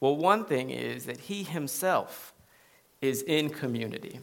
Well, 0.00 0.16
one 0.16 0.44
thing 0.44 0.70
is 0.70 1.06
that 1.06 1.18
he 1.18 1.42
himself 1.42 2.34
is 3.00 3.22
in 3.22 3.50
community. 3.50 4.20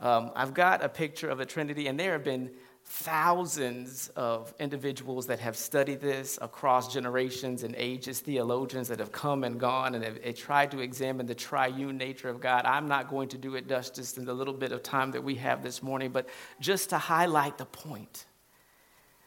Um, 0.00 0.32
I've 0.34 0.52
got 0.52 0.82
a 0.82 0.88
picture 0.88 1.28
of 1.28 1.38
the 1.38 1.46
Trinity, 1.46 1.86
and 1.86 1.98
there 1.98 2.12
have 2.12 2.24
been 2.24 2.50
thousands 2.94 4.10
of 4.16 4.52
individuals 4.60 5.26
that 5.26 5.40
have 5.40 5.56
studied 5.56 5.98
this 5.98 6.38
across 6.42 6.92
generations 6.92 7.62
and 7.62 7.74
ages, 7.76 8.20
theologians 8.20 8.86
that 8.86 8.98
have 8.98 9.10
come 9.10 9.44
and 9.44 9.58
gone 9.58 9.94
and 9.94 10.04
have, 10.04 10.22
have, 10.22 10.34
tried 10.34 10.70
to 10.70 10.78
examine 10.80 11.24
the 11.24 11.34
triune 11.34 11.96
nature 11.96 12.28
of 12.28 12.38
God. 12.38 12.66
I'm 12.66 12.88
not 12.88 13.08
going 13.08 13.30
to 13.30 13.38
do 13.38 13.54
it 13.54 13.66
justice 13.66 14.18
in 14.18 14.26
the 14.26 14.34
little 14.34 14.52
bit 14.52 14.72
of 14.72 14.82
time 14.82 15.10
that 15.12 15.24
we 15.24 15.36
have 15.36 15.62
this 15.62 15.82
morning, 15.82 16.10
but 16.10 16.28
just 16.60 16.90
to 16.90 16.98
highlight 16.98 17.56
the 17.56 17.64
point 17.64 18.26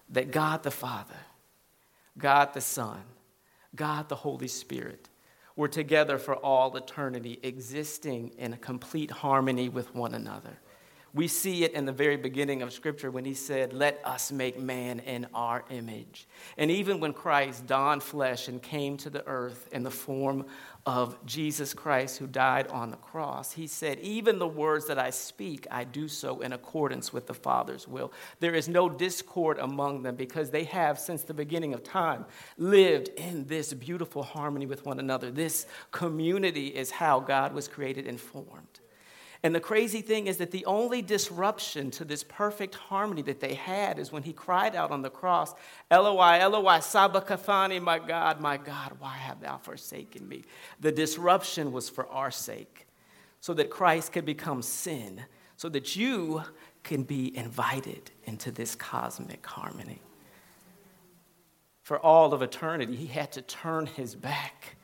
that 0.10 0.30
God 0.30 0.62
the 0.62 0.70
Father, 0.70 1.18
God 2.20 2.54
the 2.54 2.62
Son, 2.62 3.02
God 3.76 4.10
the 4.10 4.16
Holy 4.16 4.48
Spirit 4.48 5.10
were 5.56 5.68
together 5.68 6.20
for 6.20 6.36
all 6.36 6.78
eternity, 6.78 7.40
existing 7.42 8.32
in 8.38 8.54
a 8.54 8.58
complete 8.58 9.10
harmony 9.10 9.70
with 9.70 9.96
one 9.96 10.14
another. 10.14 10.60
We 11.16 11.30
see 11.30 11.64
it 11.64 11.72
in 11.72 11.86
the 11.86 11.94
very 11.94 12.18
beginning 12.18 12.62
of 12.62 12.74
Scripture 12.74 13.10
when 13.10 13.24
he 13.24 13.36
said, 13.36 13.72
Let 13.72 14.02
us 14.04 14.34
make 14.34 14.60
man 14.60 15.00
in 15.00 15.26
our 15.34 15.64
image. 15.70 16.28
And 16.58 16.70
even 16.70 17.00
when 17.00 17.14
Christ 17.14 17.66
donned 17.66 18.04
flesh 18.04 18.50
and 18.50 18.62
came 18.62 18.98
to 18.98 19.10
the 19.10 19.26
earth 19.26 19.70
in 19.72 19.84
the 19.84 19.92
form 19.92 20.46
of 20.86 21.18
Jesus 21.26 21.74
Christ 21.74 22.18
who 22.18 22.28
died 22.28 22.68
on 22.68 22.92
the 22.92 22.98
cross, 22.98 23.54
he 23.54 23.66
said, 23.66 23.98
Even 24.02 24.40
the 24.40 24.48
words 24.48 24.88
that 24.88 25.00
I 25.00 25.10
speak, 25.10 25.66
I 25.72 25.86
do 25.86 26.10
so 26.10 26.42
in 26.42 26.52
accordance 26.52 27.14
with 27.14 27.28
the 27.28 27.34
Father's 27.34 27.88
will. 27.88 28.12
There 28.42 28.54
is 28.54 28.68
no 28.68 28.90
discord 28.90 29.58
among 29.60 30.04
them 30.04 30.18
because 30.18 30.52
they 30.52 30.66
have, 30.66 31.00
since 31.00 31.24
the 31.24 31.34
beginning 31.34 31.74
of 31.74 31.82
time, 31.82 32.26
lived 32.58 33.08
in 33.16 33.46
this 33.46 33.74
beautiful 33.74 34.22
harmony 34.22 34.66
with 34.66 34.86
one 34.86 35.00
another. 35.00 35.32
This 35.32 35.66
community 35.92 36.68
is 36.68 36.92
how 36.92 37.22
God 37.22 37.54
was 37.54 37.70
created 37.70 38.06
and 38.06 38.20
formed. 38.20 38.82
And 39.46 39.54
the 39.54 39.60
crazy 39.60 40.02
thing 40.02 40.26
is 40.26 40.38
that 40.38 40.50
the 40.50 40.66
only 40.66 41.04
disruption 41.04 41.92
to 41.92 42.04
this 42.04 42.24
perfect 42.24 42.74
harmony 42.74 43.22
that 43.22 43.42
they 43.42 43.54
had 43.54 44.00
is 44.00 44.12
when 44.12 44.24
he 44.24 44.34
cried 44.34 44.76
out 44.76 44.90
on 44.90 45.04
the 45.04 45.12
cross, 45.12 45.54
Eloi, 45.92 46.40
Eloi, 46.40 46.80
sabachthani, 46.80 47.80
my 47.80 48.00
God, 48.00 48.42
my 48.42 48.58
God, 48.58 48.94
why 48.98 49.16
have 49.16 49.42
thou 49.42 49.58
forsaken 49.58 50.28
me? 50.28 50.46
The 50.80 50.92
disruption 50.92 51.72
was 51.72 51.92
for 51.92 52.08
our 52.08 52.32
sake, 52.32 52.88
so 53.40 53.54
that 53.54 53.70
Christ 53.70 54.14
could 54.14 54.26
become 54.26 54.64
sin, 54.64 55.24
so 55.58 55.70
that 55.70 55.96
you 55.96 56.42
can 56.82 57.04
be 57.04 57.38
invited 57.38 58.10
into 58.24 58.50
this 58.50 58.74
cosmic 58.74 59.46
harmony. 59.46 60.02
For 61.84 62.00
all 62.00 62.34
of 62.34 62.42
eternity, 62.42 62.96
he 62.96 63.06
had 63.06 63.32
to 63.34 63.44
turn 63.44 63.86
his 63.86 64.16
back 64.16 64.75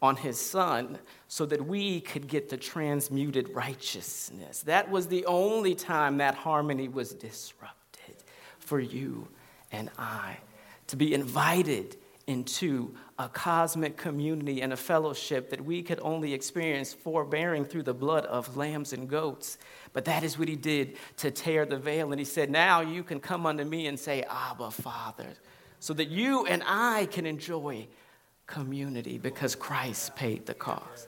on 0.00 0.16
his 0.16 0.38
son 0.38 0.98
so 1.26 1.44
that 1.46 1.66
we 1.66 2.00
could 2.00 2.28
get 2.28 2.48
the 2.48 2.56
transmuted 2.56 3.48
righteousness. 3.50 4.62
That 4.62 4.90
was 4.90 5.08
the 5.08 5.26
only 5.26 5.74
time 5.74 6.18
that 6.18 6.34
harmony 6.34 6.88
was 6.88 7.12
disrupted 7.14 8.16
for 8.58 8.78
you 8.78 9.28
and 9.72 9.90
I 9.98 10.38
to 10.88 10.96
be 10.96 11.12
invited 11.12 11.96
into 12.26 12.94
a 13.18 13.28
cosmic 13.28 13.96
community 13.96 14.60
and 14.60 14.72
a 14.72 14.76
fellowship 14.76 15.48
that 15.48 15.64
we 15.64 15.82
could 15.82 15.98
only 16.02 16.34
experience 16.34 16.92
forbearing 16.92 17.64
through 17.64 17.82
the 17.82 17.94
blood 17.94 18.26
of 18.26 18.56
lambs 18.56 18.92
and 18.92 19.08
goats. 19.08 19.56
But 19.94 20.04
that 20.04 20.22
is 20.22 20.38
what 20.38 20.46
he 20.46 20.54
did 20.54 20.98
to 21.16 21.30
tear 21.30 21.64
the 21.64 21.78
veil. 21.78 22.12
And 22.12 22.18
he 22.18 22.26
said, 22.26 22.50
Now 22.50 22.82
you 22.82 23.02
can 23.02 23.18
come 23.18 23.46
unto 23.46 23.64
me 23.64 23.86
and 23.86 23.98
say, 23.98 24.24
Abba, 24.28 24.70
Father, 24.70 25.26
so 25.80 25.94
that 25.94 26.08
you 26.08 26.44
and 26.44 26.62
I 26.66 27.06
can 27.06 27.24
enjoy 27.24 27.88
community 28.48 29.18
because 29.18 29.54
Christ 29.54 30.16
paid 30.16 30.46
the 30.46 30.54
cost. 30.54 31.06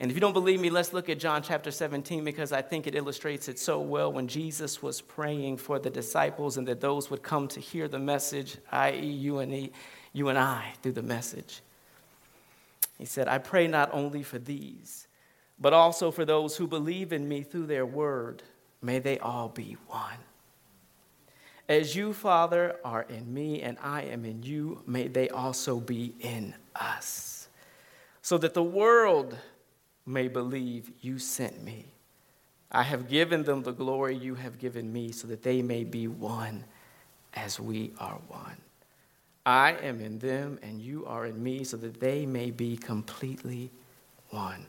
And 0.00 0.10
if 0.10 0.16
you 0.16 0.20
don't 0.20 0.32
believe 0.32 0.60
me, 0.60 0.70
let's 0.70 0.92
look 0.92 1.08
at 1.08 1.18
John 1.18 1.42
chapter 1.42 1.70
17 1.70 2.22
because 2.22 2.52
I 2.52 2.62
think 2.62 2.86
it 2.86 2.94
illustrates 2.94 3.48
it 3.48 3.58
so 3.58 3.80
well 3.80 4.12
when 4.12 4.28
Jesus 4.28 4.80
was 4.80 5.00
praying 5.00 5.56
for 5.56 5.78
the 5.78 5.90
disciples 5.90 6.56
and 6.56 6.68
that 6.68 6.80
those 6.80 7.10
would 7.10 7.22
come 7.22 7.48
to 7.48 7.60
hear 7.60 7.88
the 7.88 7.98
message, 7.98 8.58
i.e., 8.70 9.04
you 9.04 9.38
and, 9.38 9.70
you 10.12 10.28
and 10.28 10.38
I, 10.38 10.72
through 10.82 10.92
the 10.92 11.02
message. 11.02 11.62
He 12.96 13.06
said, 13.06 13.26
I 13.26 13.38
pray 13.38 13.66
not 13.66 13.90
only 13.92 14.22
for 14.22 14.38
these, 14.38 15.08
but 15.58 15.72
also 15.72 16.12
for 16.12 16.24
those 16.24 16.56
who 16.56 16.68
believe 16.68 17.12
in 17.12 17.28
me 17.28 17.42
through 17.42 17.66
their 17.66 17.86
word. 17.86 18.44
May 18.80 19.00
they 19.00 19.18
all 19.18 19.48
be 19.48 19.76
one. 19.88 20.18
As 21.68 21.94
you, 21.94 22.14
Father, 22.14 22.76
are 22.82 23.02
in 23.02 23.32
me 23.32 23.60
and 23.60 23.76
I 23.82 24.02
am 24.02 24.24
in 24.24 24.42
you, 24.42 24.82
may 24.86 25.06
they 25.08 25.28
also 25.28 25.78
be 25.78 26.14
in 26.20 26.54
us, 26.74 27.48
so 28.22 28.38
that 28.38 28.54
the 28.54 28.62
world 28.62 29.36
may 30.06 30.28
believe 30.28 30.90
you 31.02 31.18
sent 31.18 31.62
me. 31.62 31.84
I 32.72 32.82
have 32.82 33.08
given 33.08 33.42
them 33.44 33.62
the 33.62 33.72
glory 33.72 34.16
you 34.16 34.34
have 34.34 34.58
given 34.58 34.92
me, 34.92 35.12
so 35.12 35.26
that 35.28 35.42
they 35.42 35.60
may 35.60 35.84
be 35.84 36.08
one 36.08 36.64
as 37.34 37.60
we 37.60 37.92
are 37.98 38.18
one. 38.28 38.56
I 39.44 39.72
am 39.72 40.00
in 40.00 40.18
them, 40.18 40.58
and 40.62 40.80
you 40.80 41.06
are 41.06 41.26
in 41.26 41.42
me, 41.42 41.64
so 41.64 41.76
that 41.78 42.00
they 42.00 42.26
may 42.26 42.50
be 42.50 42.76
completely 42.76 43.70
one. 44.30 44.66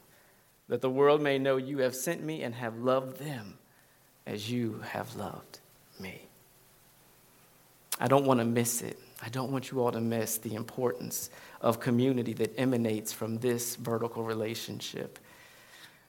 That 0.67 0.81
the 0.81 0.89
world 0.89 1.21
may 1.21 1.39
know 1.39 1.57
you 1.57 1.79
have 1.79 1.95
sent 1.95 2.23
me 2.23 2.43
and 2.43 2.55
have 2.55 2.77
loved 2.77 3.19
them 3.19 3.57
as 4.25 4.49
you 4.49 4.81
have 4.91 5.15
loved 5.15 5.59
me. 5.99 6.28
I 7.99 8.07
don't 8.07 8.25
want 8.25 8.39
to 8.39 8.45
miss 8.45 8.81
it. 8.81 8.97
I 9.21 9.29
don't 9.29 9.51
want 9.51 9.71
you 9.71 9.81
all 9.81 9.91
to 9.91 9.99
miss 9.99 10.37
the 10.37 10.55
importance 10.55 11.29
of 11.59 11.79
community 11.79 12.33
that 12.33 12.57
emanates 12.57 13.11
from 13.11 13.37
this 13.39 13.75
vertical 13.75 14.23
relationship. 14.23 15.19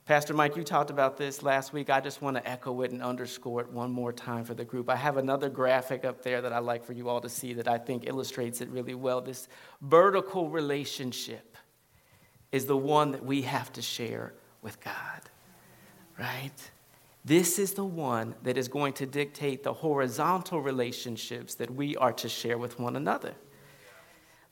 Pastor 0.05 0.33
Mike, 0.33 0.55
you 0.55 0.63
talked 0.63 0.89
about 0.89 1.17
this 1.17 1.43
last 1.43 1.73
week. 1.73 1.89
I 1.89 1.99
just 1.99 2.21
want 2.21 2.35
to 2.37 2.49
echo 2.49 2.81
it 2.81 2.91
and 2.91 3.03
underscore 3.03 3.61
it 3.61 3.69
one 3.69 3.91
more 3.91 4.11
time 4.11 4.43
for 4.43 4.53
the 4.53 4.65
group. 4.65 4.89
I 4.89 4.95
have 4.95 5.17
another 5.17 5.49
graphic 5.49 6.05
up 6.05 6.23
there 6.23 6.41
that 6.41 6.51
I'd 6.51 6.63
like 6.63 6.83
for 6.83 6.93
you 6.93 7.07
all 7.07 7.21
to 7.21 7.29
see 7.29 7.53
that 7.53 7.67
I 7.67 7.77
think 7.77 8.07
illustrates 8.07 8.61
it 8.61 8.69
really 8.69 8.95
well. 8.95 9.21
This 9.21 9.47
vertical 9.81 10.49
relationship 10.49 11.55
is 12.51 12.65
the 12.65 12.77
one 12.77 13.11
that 13.11 13.23
we 13.23 13.43
have 13.43 13.71
to 13.73 13.81
share 13.81 14.33
with 14.61 14.81
God, 14.83 15.21
right? 16.17 16.71
This 17.23 17.59
is 17.59 17.73
the 17.73 17.85
one 17.85 18.35
that 18.43 18.57
is 18.57 18.67
going 18.67 18.93
to 18.93 19.05
dictate 19.05 19.63
the 19.63 19.73
horizontal 19.73 20.59
relationships 20.59 21.55
that 21.55 21.69
we 21.69 21.95
are 21.97 22.13
to 22.13 22.27
share 22.27 22.57
with 22.57 22.79
one 22.79 22.95
another. 22.95 23.35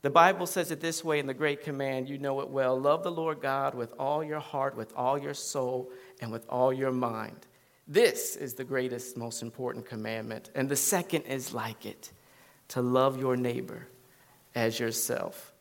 The 0.01 0.09
Bible 0.09 0.45
says 0.45 0.71
it 0.71 0.79
this 0.79 1.03
way 1.03 1.19
in 1.19 1.27
the 1.27 1.33
Great 1.33 1.63
Command, 1.63 2.07
you 2.07 2.19
know 2.19 2.39
it 2.41 2.49
well 2.49 2.79
love 2.79 3.03
the 3.03 3.11
Lord 3.11 3.41
God 3.41 3.75
with 3.75 3.93
all 3.99 4.23
your 4.23 4.39
heart, 4.39 4.77
with 4.77 4.93
all 4.95 5.17
your 5.17 5.33
soul, 5.33 5.91
and 6.21 6.31
with 6.31 6.45
all 6.47 6.71
your 6.71 6.91
mind. 6.91 7.47
This 7.87 8.35
is 8.35 8.53
the 8.53 8.63
greatest, 8.63 9.17
most 9.17 9.41
important 9.41 9.85
commandment. 9.85 10.51
And 10.53 10.69
the 10.69 10.75
second 10.75 11.23
is 11.23 11.53
like 11.53 11.85
it 11.85 12.11
to 12.69 12.81
love 12.81 13.19
your 13.19 13.35
neighbor 13.35 13.87
as 14.53 14.79
yourself. 14.79 15.53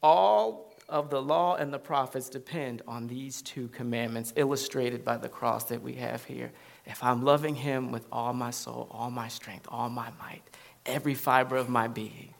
All 0.00 0.73
of 0.94 1.10
the 1.10 1.20
law 1.20 1.56
and 1.56 1.74
the 1.74 1.78
prophets 1.78 2.28
depend 2.28 2.80
on 2.86 3.08
these 3.08 3.42
two 3.42 3.66
commandments, 3.68 4.32
illustrated 4.36 5.04
by 5.04 5.16
the 5.16 5.28
cross 5.28 5.64
that 5.64 5.82
we 5.82 5.94
have 5.94 6.22
here. 6.24 6.52
If 6.86 7.02
I'm 7.02 7.24
loving 7.24 7.56
Him 7.56 7.90
with 7.90 8.06
all 8.12 8.32
my 8.32 8.52
soul, 8.52 8.86
all 8.92 9.10
my 9.10 9.26
strength, 9.26 9.66
all 9.68 9.90
my 9.90 10.10
might, 10.20 10.42
every 10.86 11.14
fiber 11.14 11.56
of 11.56 11.68
my 11.68 11.88
being, 11.88 12.32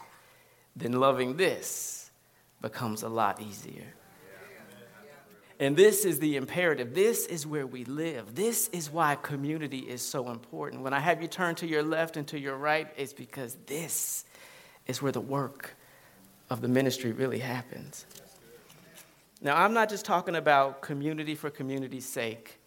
then 0.76 0.92
loving 0.92 1.36
this 1.36 2.12
becomes 2.62 3.02
a 3.02 3.08
lot 3.08 3.42
easier. 3.42 3.92
And 5.58 5.76
this 5.76 6.04
is 6.04 6.20
the 6.20 6.36
imperative. 6.36 6.94
This 6.94 7.26
is 7.26 7.48
where 7.48 7.66
we 7.66 7.84
live. 7.84 8.36
This 8.36 8.68
is 8.68 8.88
why 8.88 9.16
community 9.16 9.78
is 9.80 10.00
so 10.00 10.30
important. 10.30 10.82
When 10.82 10.92
I 10.92 11.00
have 11.00 11.20
you 11.20 11.26
turn 11.26 11.56
to 11.56 11.66
your 11.66 11.82
left 11.82 12.16
and 12.16 12.26
to 12.28 12.38
your 12.38 12.56
right, 12.56 12.86
it's 12.96 13.12
because 13.12 13.56
this 13.66 14.24
is 14.86 15.02
where 15.02 15.12
the 15.12 15.20
work 15.20 15.74
of 16.50 16.60
the 16.60 16.68
ministry 16.68 17.10
really 17.10 17.40
happens. 17.40 18.06
Now, 19.44 19.62
I'm 19.62 19.74
not 19.74 19.90
just 19.90 20.06
talking 20.06 20.36
about 20.36 20.80
community 20.80 21.34
for 21.34 21.50
community's 21.50 22.08
sake, 22.08 22.58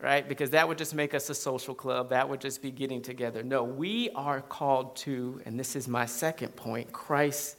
right? 0.00 0.26
Because 0.26 0.48
that 0.50 0.66
would 0.66 0.78
just 0.78 0.94
make 0.94 1.12
us 1.12 1.28
a 1.28 1.34
social 1.34 1.74
club. 1.74 2.08
That 2.08 2.30
would 2.30 2.40
just 2.40 2.62
be 2.62 2.70
getting 2.70 3.02
together. 3.02 3.42
No, 3.42 3.62
we 3.62 4.08
are 4.14 4.40
called 4.40 4.96
to, 4.96 5.42
and 5.44 5.60
this 5.60 5.76
is 5.76 5.86
my 5.86 6.06
second 6.06 6.56
point, 6.56 6.90
Christ 6.92 7.58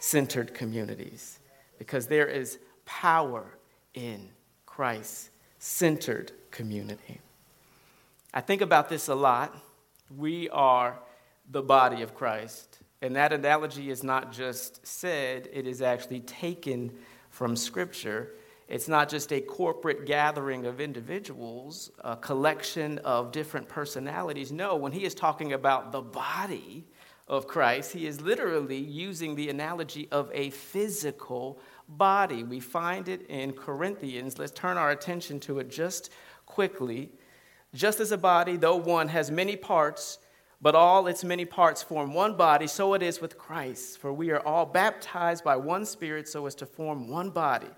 centered 0.00 0.52
communities. 0.52 1.38
Because 1.78 2.08
there 2.08 2.26
is 2.26 2.58
power 2.86 3.56
in 3.94 4.30
Christ 4.66 5.30
centered 5.60 6.32
community. 6.50 7.20
I 8.34 8.40
think 8.40 8.62
about 8.62 8.88
this 8.88 9.06
a 9.06 9.14
lot. 9.14 9.56
We 10.16 10.48
are 10.50 10.98
the 11.48 11.62
body 11.62 12.02
of 12.02 12.16
Christ. 12.16 12.80
And 13.00 13.14
that 13.14 13.32
analogy 13.32 13.90
is 13.90 14.02
not 14.02 14.32
just 14.32 14.84
said, 14.84 15.48
it 15.52 15.68
is 15.68 15.80
actually 15.80 16.20
taken 16.20 16.92
from 17.30 17.56
Scripture. 17.56 18.34
It's 18.68 18.86
not 18.86 19.08
just 19.08 19.32
a 19.32 19.40
corporate 19.40 20.06
gathering 20.06 20.66
of 20.66 20.80
individuals, 20.80 21.90
a 22.04 22.16
collection 22.16 22.98
of 22.98 23.32
different 23.32 23.68
personalities. 23.68 24.52
No, 24.52 24.76
when 24.76 24.92
he 24.92 25.04
is 25.04 25.14
talking 25.14 25.54
about 25.54 25.90
the 25.90 26.02
body 26.02 26.84
of 27.26 27.48
Christ, 27.48 27.92
he 27.92 28.06
is 28.06 28.20
literally 28.20 28.78
using 28.78 29.34
the 29.34 29.48
analogy 29.48 30.06
of 30.12 30.30
a 30.32 30.50
physical 30.50 31.58
body. 31.88 32.44
We 32.44 32.60
find 32.60 33.08
it 33.08 33.26
in 33.28 33.52
Corinthians. 33.52 34.38
Let's 34.38 34.52
turn 34.52 34.76
our 34.76 34.90
attention 34.90 35.40
to 35.40 35.58
it 35.58 35.68
just 35.68 36.10
quickly. 36.46 37.10
Just 37.74 37.98
as 38.00 38.12
a 38.12 38.18
body, 38.18 38.56
though 38.56 38.76
one 38.76 39.08
has 39.08 39.30
many 39.30 39.56
parts, 39.56 40.18
but 40.62 40.74
all 40.74 41.06
its 41.06 41.24
many 41.24 41.44
parts 41.44 41.82
form 41.82 42.12
one 42.12 42.36
body, 42.36 42.66
so 42.66 42.94
it 42.94 43.02
is 43.02 43.20
with 43.20 43.38
Christ. 43.38 43.98
For 43.98 44.12
we 44.12 44.30
are 44.30 44.44
all 44.46 44.66
baptized 44.66 45.42
by 45.42 45.56
one 45.56 45.86
Spirit 45.86 46.28
so 46.28 46.46
as 46.46 46.54
to 46.56 46.66
form 46.66 47.08
one 47.08 47.30
body. 47.30 47.68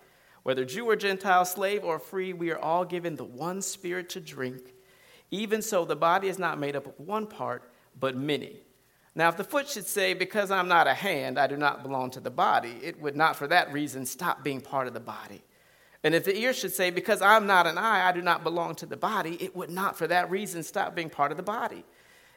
Whether 0.43 0.65
Jew 0.65 0.87
or 0.87 0.97
Gentile, 0.97 1.45
slave 1.45 1.85
or 1.85 1.99
free, 1.99 2.33
we 2.33 2.51
are 2.51 2.59
all 2.59 2.85
given 2.85 3.15
the 3.15 3.25
one 3.25 3.63
Spirit 3.63 4.09
to 4.11 4.21
drink. 4.21 4.75
Even 5.31 5.63
so, 5.63 5.85
the 5.85 5.97
body 5.97 6.29
is 6.29 6.39
not 6.39 6.59
made 6.59 6.75
up 6.75 6.87
of 6.87 6.99
one 6.99 7.27
part, 7.27 7.73
but 7.99 8.17
many. 8.17 8.57
Now, 9.15 9.29
if 9.29 9.37
the 9.37 9.45
foot 9.45 9.69
should 9.69 9.87
say, 9.87 10.15
Because 10.15 10.51
I'm 10.51 10.69
not 10.69 10.89
a 10.89 10.95
hand, 10.95 11.39
I 11.39 11.47
do 11.47 11.57
not 11.57 11.83
belong 11.83 12.11
to 12.11 12.21
the 12.21 12.31
body, 12.31 12.79
it 12.83 13.01
would 13.01 13.17
not 13.17 13.37
for 13.37 13.47
that 13.47 13.73
reason 13.73 14.05
stop 14.05 14.43
being 14.43 14.61
part 14.61 14.89
of 14.89 14.95
the 14.95 15.01
body. 15.01 15.43
And 16.05 16.17
if 16.17 16.25
the 16.25 16.37
ear 16.37 16.53
should 16.53 16.73
say, 16.73 16.91
Because 16.91 17.23
I'm 17.23 17.47
not 17.47 17.67
an 17.67 17.79
eye, 17.79 18.09
I 18.09 18.13
do 18.13 18.23
not 18.23 18.43
belong 18.43 18.75
to 18.77 18.87
the 18.87 18.97
body, 18.97 19.37
it 19.41 19.55
would 19.55 19.71
not 19.71 19.97
for 19.97 20.09
that 20.09 20.31
reason 20.31 20.63
stop 20.65 20.97
being 20.97 21.11
part 21.11 21.31
of 21.31 21.37
the 21.37 21.43
body. 21.45 21.85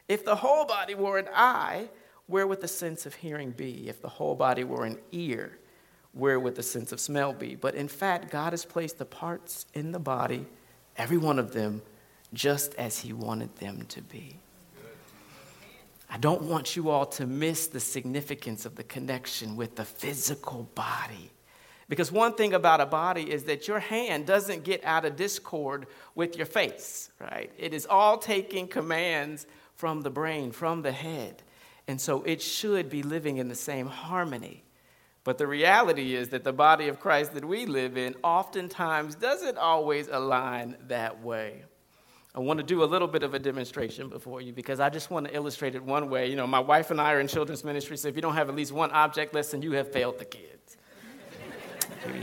If 0.08 0.24
the 0.24 0.36
whole 0.36 0.64
body 0.64 0.94
were 0.94 1.18
an 1.18 1.28
eye, 1.34 1.88
where 2.26 2.46
would 2.46 2.60
the 2.60 2.68
sense 2.68 3.06
of 3.06 3.14
hearing 3.14 3.50
be? 3.50 3.88
If 3.88 4.00
the 4.00 4.08
whole 4.08 4.34
body 4.34 4.64
were 4.64 4.84
an 4.84 4.98
ear, 5.12 5.58
where 6.12 6.40
would 6.40 6.54
the 6.54 6.62
sense 6.62 6.92
of 6.92 7.00
smell 7.00 7.32
be? 7.32 7.54
But 7.54 7.74
in 7.74 7.88
fact, 7.88 8.30
God 8.30 8.52
has 8.52 8.64
placed 8.64 8.98
the 8.98 9.04
parts 9.04 9.66
in 9.74 9.92
the 9.92 9.98
body, 9.98 10.46
every 10.96 11.18
one 11.18 11.38
of 11.38 11.52
them, 11.52 11.82
just 12.32 12.74
as 12.76 13.00
He 13.00 13.12
wanted 13.12 13.54
them 13.56 13.84
to 13.88 14.02
be. 14.02 14.38
I 16.08 16.18
don't 16.18 16.42
want 16.42 16.76
you 16.76 16.90
all 16.90 17.06
to 17.06 17.26
miss 17.26 17.66
the 17.66 17.80
significance 17.80 18.64
of 18.64 18.76
the 18.76 18.84
connection 18.84 19.56
with 19.56 19.74
the 19.74 19.84
physical 19.84 20.68
body. 20.74 21.30
Because 21.88 22.10
one 22.10 22.34
thing 22.34 22.54
about 22.54 22.80
a 22.80 22.86
body 22.86 23.30
is 23.30 23.44
that 23.44 23.68
your 23.68 23.78
hand 23.78 24.26
doesn't 24.26 24.64
get 24.64 24.84
out 24.84 25.04
of 25.04 25.16
discord 25.16 25.86
with 26.14 26.36
your 26.36 26.46
face, 26.46 27.10
right? 27.20 27.52
It 27.58 27.74
is 27.74 27.86
all 27.86 28.18
taking 28.18 28.66
commands 28.66 29.46
from 29.76 30.02
the 30.02 30.10
brain, 30.10 30.50
from 30.50 30.82
the 30.82 30.92
head. 30.92 31.42
And 31.86 32.00
so 32.00 32.22
it 32.22 32.42
should 32.42 32.90
be 32.90 33.02
living 33.02 33.36
in 33.36 33.48
the 33.48 33.54
same 33.54 33.86
harmony. 33.86 34.64
But 35.22 35.38
the 35.38 35.46
reality 35.46 36.14
is 36.14 36.28
that 36.30 36.44
the 36.44 36.52
body 36.52 36.88
of 36.88 37.00
Christ 37.00 37.34
that 37.34 37.44
we 37.44 37.66
live 37.66 37.96
in 37.96 38.14
oftentimes 38.22 39.14
doesn't 39.14 39.58
always 39.58 40.08
align 40.08 40.76
that 40.88 41.22
way. 41.22 41.64
I 42.34 42.40
want 42.40 42.58
to 42.58 42.62
do 42.62 42.84
a 42.84 42.86
little 42.86 43.08
bit 43.08 43.22
of 43.22 43.32
a 43.32 43.38
demonstration 43.38 44.10
before 44.10 44.42
you 44.42 44.52
because 44.52 44.78
I 44.78 44.90
just 44.90 45.10
want 45.10 45.26
to 45.26 45.34
illustrate 45.34 45.74
it 45.74 45.82
one 45.82 46.10
way. 46.10 46.28
You 46.28 46.36
know, 46.36 46.46
my 46.46 46.60
wife 46.60 46.90
and 46.90 47.00
I 47.00 47.14
are 47.14 47.20
in 47.20 47.28
children's 47.28 47.64
ministry, 47.64 47.96
so 47.96 48.08
if 48.08 48.14
you 48.14 48.20
don't 48.20 48.34
have 48.34 48.50
at 48.50 48.54
least 48.54 48.72
one 48.72 48.90
object 48.90 49.34
lesson, 49.34 49.62
you 49.62 49.72
have 49.72 49.90
failed 49.90 50.18
the 50.18 50.26
kids. 50.26 50.76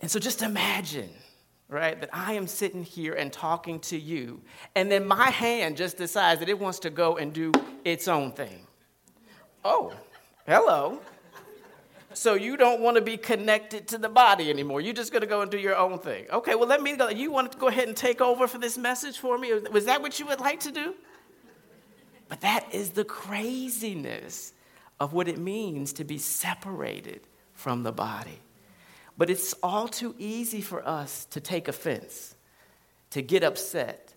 and 0.00 0.10
so 0.10 0.20
just 0.20 0.42
imagine, 0.42 1.10
right, 1.72 1.98
that 2.00 2.10
I 2.12 2.34
am 2.34 2.46
sitting 2.46 2.84
here 2.84 3.14
and 3.14 3.32
talking 3.32 3.80
to 3.80 3.98
you, 3.98 4.40
and 4.74 4.90
then 4.90 5.06
my 5.06 5.30
hand 5.30 5.76
just 5.76 5.96
decides 5.96 6.40
that 6.40 6.48
it 6.48 6.58
wants 6.58 6.78
to 6.80 6.90
go 6.90 7.16
and 7.16 7.32
do 7.32 7.52
its 7.84 8.06
own 8.08 8.32
thing. 8.32 8.66
Oh, 9.64 9.92
hello. 10.46 11.00
So 12.14 12.34
you 12.34 12.56
don't 12.56 12.80
want 12.80 12.96
to 12.96 13.00
be 13.00 13.16
connected 13.16 13.88
to 13.88 13.98
the 13.98 14.08
body 14.08 14.50
anymore. 14.50 14.80
You're 14.80 14.92
just 14.92 15.12
going 15.12 15.22
to 15.22 15.26
go 15.26 15.40
and 15.40 15.50
do 15.50 15.58
your 15.58 15.76
own 15.76 15.98
thing. 15.98 16.26
Okay, 16.30 16.54
well, 16.54 16.68
let 16.68 16.82
me 16.82 16.94
go. 16.94 17.08
You 17.08 17.32
want 17.32 17.52
to 17.52 17.58
go 17.58 17.68
ahead 17.68 17.88
and 17.88 17.96
take 17.96 18.20
over 18.20 18.46
for 18.46 18.58
this 18.58 18.76
message 18.76 19.18
for 19.18 19.38
me? 19.38 19.52
Was 19.72 19.86
that 19.86 20.02
what 20.02 20.20
you 20.20 20.26
would 20.26 20.40
like 20.40 20.60
to 20.60 20.70
do? 20.70 20.94
But 22.28 22.42
that 22.42 22.72
is 22.72 22.90
the 22.90 23.04
craziness 23.04 24.52
of 25.00 25.12
what 25.12 25.26
it 25.26 25.38
means 25.38 25.92
to 25.94 26.04
be 26.04 26.18
separated 26.18 27.22
from 27.54 27.82
the 27.82 27.92
body. 27.92 28.40
But 29.16 29.30
it's 29.30 29.54
all 29.62 29.88
too 29.88 30.14
easy 30.18 30.60
for 30.60 30.86
us 30.86 31.26
to 31.26 31.40
take 31.40 31.68
offense, 31.68 32.34
to 33.10 33.22
get 33.22 33.44
upset, 33.44 34.12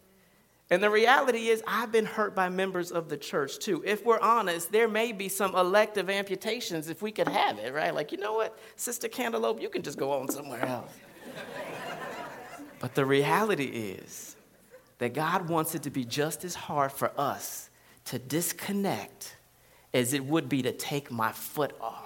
and 0.72 0.82
the 0.82 0.90
reality 0.90 1.50
is, 1.50 1.64
I've 1.68 1.92
been 1.92 2.06
hurt 2.06 2.36
by 2.36 2.50
members 2.50 2.92
of 2.92 3.08
the 3.08 3.18
church 3.18 3.60
too. 3.60 3.84
If 3.86 4.04
we're 4.04 4.20
honest, 4.20 4.72
there 4.72 4.88
may 4.88 5.12
be 5.12 5.30
some 5.30 5.56
elective 5.56 6.10
amputations 6.10 6.90
if 6.90 7.04
we 7.04 7.12
could 7.12 7.28
have 7.28 7.60
it, 7.60 7.72
right? 7.72 7.94
Like, 7.94 8.12
you 8.12 8.18
know 8.18 8.34
what, 8.34 8.58
Sister 8.76 9.08
Cantaloupe, 9.08 9.62
you 9.62 9.70
can 9.70 9.84
just 9.84 9.98
go 9.98 10.12
on 10.12 10.28
somewhere 10.30 10.66
else. 10.66 10.92
but 12.80 12.96
the 12.96 13.06
reality 13.06 13.66
is 13.66 14.36
that 14.98 15.14
God 15.14 15.50
wants 15.50 15.76
it 15.76 15.84
to 15.84 15.92
be 15.92 16.04
just 16.04 16.44
as 16.44 16.56
hard 16.56 16.92
for 16.92 17.12
us 17.16 17.70
to 18.06 18.18
disconnect 18.18 19.36
as 19.94 20.14
it 20.14 20.26
would 20.26 20.50
be 20.50 20.64
to 20.64 20.72
take 20.72 21.12
my 21.12 21.32
foot 21.32 21.76
off. 21.80 22.05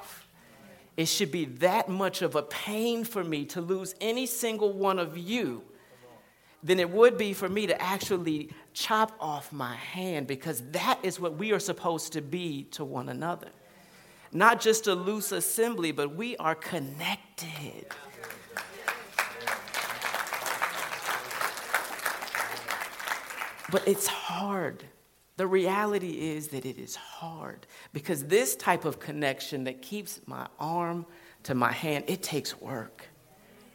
It 0.99 1.07
should 1.07 1.31
be 1.31 1.45
that 1.45 1.87
much 1.87 2.21
of 2.21 2.35
a 2.35 2.41
pain 2.41 3.05
for 3.05 3.23
me 3.23 3.45
to 3.45 3.61
lose 3.61 3.95
any 4.01 4.25
single 4.25 4.73
one 4.73 4.99
of 4.99 5.17
you 5.17 5.63
than 6.61 6.77
it 6.77 6.89
would 6.89 7.17
be 7.17 7.31
for 7.31 7.47
me 7.47 7.67
to 7.67 7.81
actually 7.81 8.49
chop 8.73 9.13
off 9.17 9.53
my 9.53 9.75
hand 9.75 10.27
because 10.27 10.61
that 10.71 10.99
is 11.01 11.17
what 11.17 11.37
we 11.37 11.53
are 11.53 11.59
supposed 11.59 12.11
to 12.11 12.21
be 12.21 12.63
to 12.71 12.83
one 12.83 13.07
another. 13.07 13.47
Not 14.33 14.59
just 14.59 14.87
a 14.87 14.93
loose 14.93 15.31
assembly, 15.31 15.93
but 15.93 16.15
we 16.15 16.35
are 16.35 16.53
connected. 16.53 17.85
But 23.71 23.87
it's 23.87 24.07
hard. 24.07 24.83
The 25.39 25.47
reality 25.47 26.33
is 26.35 26.49
that 26.49 26.65
it 26.65 26.77
is 26.77 26.97
hard 26.97 27.65
because 27.93 28.25
this 28.25 28.57
type 28.57 28.83
of 28.83 28.99
connection 28.99 29.63
that 29.63 29.81
keeps 29.81 30.19
my 30.25 30.47
arm 30.59 31.05
to 31.43 31.55
my 31.55 31.71
hand, 31.71 32.03
it 32.07 32.21
takes 32.21 32.59
work. 32.59 33.07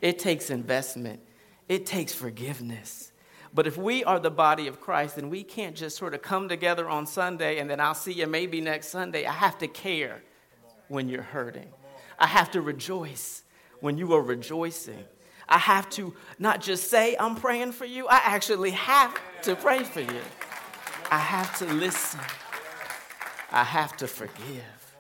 It 0.03 0.19
takes 0.19 0.51
investment. 0.51 1.21
It 1.67 1.87
takes 1.87 2.13
forgiveness. 2.13 3.13
But 3.55 3.67
if 3.67 3.79
we 3.79 4.05
are 4.05 4.21
the 4.21 4.31
body 4.31 4.67
of 4.67 4.79
Christ, 4.79 5.17
then 5.17 5.31
we 5.31 5.43
can't 5.43 5.75
just 5.75 5.97
sort 5.97 6.13
of 6.13 6.21
come 6.21 6.51
together 6.51 6.87
on 6.87 7.07
Sunday 7.07 7.59
and 7.61 7.71
then 7.71 7.81
I'll 7.81 7.95
see 7.95 8.13
you 8.13 8.27
maybe 8.27 8.61
next 8.61 8.89
Sunday. 8.89 9.25
I 9.25 9.33
have 9.33 9.57
to 9.61 9.67
care 9.67 10.23
when 10.89 11.09
you're 11.09 11.23
hurting. 11.23 11.73
I 12.19 12.27
have 12.27 12.51
to 12.51 12.61
rejoice 12.61 13.43
when 13.81 13.97
you 13.97 14.13
are 14.13 14.21
rejoicing. 14.21 15.03
I 15.49 15.57
have 15.57 15.89
to 15.93 16.15
not 16.39 16.61
just 16.61 16.91
say, 16.91 17.17
I'm 17.19 17.37
praying 17.37 17.73
for 17.73 17.87
you, 17.87 18.07
I 18.07 18.21
actually 18.23 18.73
have 18.73 19.19
to 19.45 19.57
pray 19.57 19.83
for 19.83 20.01
you. 20.01 20.21
I 21.15 21.19
have 21.19 21.57
to 21.59 21.67
listen. 21.67 22.19
I 23.53 23.63
have 23.63 23.97
to 23.99 24.09
forgive. 24.09 24.97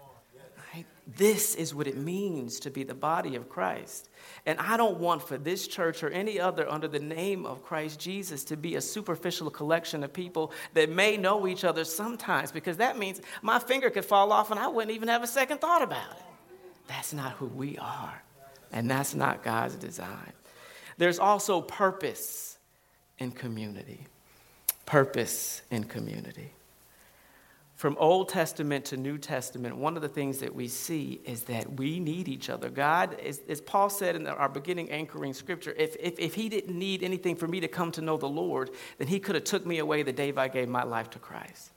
Right? 0.72 0.86
This 1.16 1.56
is 1.56 1.74
what 1.74 1.88
it 1.88 1.96
means 1.96 2.60
to 2.60 2.70
be 2.70 2.84
the 2.84 2.94
body 2.94 3.34
of 3.34 3.48
Christ. 3.48 4.10
And 4.46 4.60
I 4.60 4.76
don't 4.76 5.00
want 5.00 5.26
for 5.26 5.36
this 5.36 5.66
church 5.66 6.04
or 6.04 6.10
any 6.10 6.38
other 6.38 6.70
under 6.70 6.86
the 6.86 7.00
name 7.00 7.44
of 7.44 7.64
Christ 7.64 7.98
Jesus 7.98 8.44
to 8.44 8.56
be 8.56 8.76
a 8.76 8.80
superficial 8.80 9.50
collection 9.50 10.04
of 10.04 10.12
people 10.12 10.52
that 10.74 10.88
may 10.88 11.16
know 11.16 11.48
each 11.48 11.64
other 11.64 11.82
sometimes, 11.82 12.52
because 12.52 12.76
that 12.76 12.96
means 12.96 13.20
my 13.42 13.58
finger 13.58 13.90
could 13.90 14.04
fall 14.04 14.30
off 14.30 14.52
and 14.52 14.60
I 14.60 14.68
wouldn't 14.68 14.94
even 14.94 15.08
have 15.08 15.24
a 15.24 15.26
second 15.26 15.60
thought 15.60 15.82
about 15.82 16.12
it. 16.12 16.22
That's 16.86 17.12
not 17.12 17.32
who 17.32 17.46
we 17.46 17.76
are, 17.78 18.22
and 18.70 18.88
that's 18.88 19.16
not 19.16 19.42
God's 19.42 19.74
design. 19.74 20.32
There's 20.96 21.18
also 21.18 21.60
purpose 21.60 22.56
in 23.18 23.32
community. 23.32 24.06
Purpose 24.86 25.62
in 25.70 25.84
community. 25.84 26.52
From 27.76 27.96
Old 27.98 28.28
Testament 28.28 28.84
to 28.86 28.96
New 28.96 29.18
Testament, 29.18 29.76
one 29.76 29.96
of 29.96 30.02
the 30.02 30.08
things 30.08 30.38
that 30.38 30.54
we 30.54 30.68
see 30.68 31.20
is 31.24 31.42
that 31.44 31.74
we 31.74 31.98
need 31.98 32.28
each 32.28 32.48
other. 32.48 32.70
God, 32.70 33.18
as, 33.20 33.40
as 33.48 33.60
Paul 33.60 33.90
said 33.90 34.14
in 34.14 34.26
our 34.26 34.48
beginning 34.48 34.90
anchoring 34.90 35.34
scripture, 35.34 35.74
if, 35.76 35.96
if, 35.98 36.18
if 36.18 36.34
he 36.34 36.48
didn't 36.48 36.78
need 36.78 37.02
anything 37.02 37.34
for 37.34 37.48
me 37.48 37.60
to 37.60 37.68
come 37.68 37.90
to 37.92 38.00
know 38.00 38.16
the 38.16 38.28
Lord, 38.28 38.70
then 38.98 39.08
he 39.08 39.18
could 39.18 39.34
have 39.34 39.44
took 39.44 39.66
me 39.66 39.78
away 39.78 40.02
the 40.02 40.12
day 40.12 40.32
I 40.36 40.48
gave 40.48 40.68
my 40.68 40.84
life 40.84 41.10
to 41.10 41.18
Christ. 41.18 41.72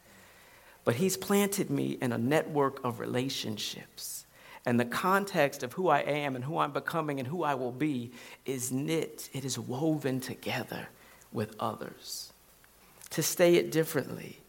But 0.86 0.96
he's 0.96 1.18
planted 1.18 1.70
me 1.70 1.98
in 2.00 2.14
a 2.14 2.18
network 2.18 2.84
of 2.86 3.00
relationships. 3.00 4.26
And 4.66 4.80
the 4.80 4.86
context 4.86 5.64
of 5.64 5.74
who 5.74 5.90
I 5.90 6.00
am 6.00 6.36
and 6.36 6.46
who 6.46 6.60
I'm 6.60 6.72
becoming 6.72 7.20
and 7.20 7.28
who 7.28 7.44
I 7.44 7.56
will 7.56 7.72
be 7.72 8.12
is 8.46 8.72
knit, 8.72 9.30
it 9.34 9.44
is 9.44 9.58
woven 9.58 10.20
together 10.20 10.90
with 11.32 11.56
others. 11.60 12.27
To 13.12 13.24
say 13.24 13.56
it 13.56 13.72
differently, 13.72 14.42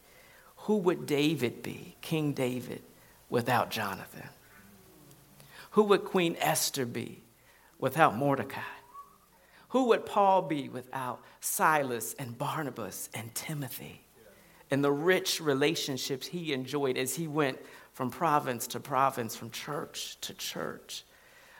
who 0.57 0.77
would 0.77 1.05
David 1.05 1.63
be, 1.63 1.95
King 2.01 2.33
David, 2.33 2.81
without 3.29 3.71
Jonathan? 3.71 4.27
Who 5.71 5.83
would 5.83 6.03
Queen 6.03 6.35
Esther 6.39 6.85
be 6.85 7.21
without 7.79 8.15
Mordecai? 8.15 8.61
Who 9.69 9.85
would 9.85 10.05
Paul 10.05 10.41
be 10.43 10.67
without 10.67 11.21
Silas 11.41 12.15
and 12.17 12.37
Barnabas 12.37 13.09
and 13.13 13.33
Timothy? 13.35 14.01
And 14.71 14.83
the 14.83 14.91
rich 14.91 15.39
relationships 15.39 16.27
he 16.27 16.53
enjoyed 16.53 16.97
as 16.97 17.15
he 17.15 17.27
went 17.27 17.59
from 17.93 18.09
province 18.09 18.67
to 18.67 18.79
province, 18.79 19.35
from 19.35 19.51
church 19.51 20.17
to 20.21 20.33
church. 20.33 21.03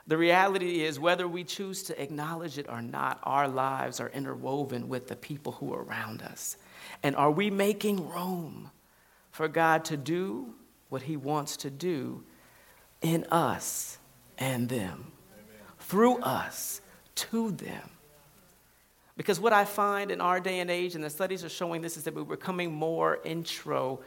The 0.08 0.18
reality 0.18 0.84
is, 0.84 1.00
whether 1.00 1.28
we 1.28 1.44
choose 1.44 1.84
to 1.84 2.02
acknowledge 2.02 2.58
it 2.58 2.68
or 2.68 2.82
not, 2.82 3.20
our 3.24 3.48
lives 3.48 4.00
are 4.00 4.10
interwoven 4.10 4.90
with 4.90 5.08
the 5.08 5.16
people 5.16 5.54
who 5.54 5.74
are 5.74 5.84
around 5.84 6.24
us. 6.24 6.58
And 7.04 7.16
are 7.16 7.32
we 7.32 7.50
making 7.50 8.10
room 8.10 8.72
for 9.32 9.48
God 9.48 9.86
to 9.86 9.98
do 9.98 10.54
what 10.90 11.04
He 11.04 11.18
wants 11.18 11.58
to 11.58 11.70
do 11.70 12.24
in 13.02 13.26
us 13.26 13.98
and 14.38 14.68
them, 14.70 14.80
Amen. 15.34 15.62
through 15.80 16.18
us 16.20 16.82
to 17.16 17.52
them. 17.52 17.90
Because 19.16 19.40
what 19.40 19.52
I 19.52 19.66
find 19.66 20.12
in 20.12 20.22
our 20.22 20.40
day 20.40 20.60
and 20.60 20.72
age, 20.72 20.96
and 20.96 21.04
the 21.04 21.10
studies 21.10 21.44
are 21.44 21.50
showing 21.50 21.82
this, 21.82 21.98
is 21.98 22.04
that 22.06 22.16
we're 22.16 22.24
becoming 22.24 22.74
more 22.74 23.20
intro 23.26 24.00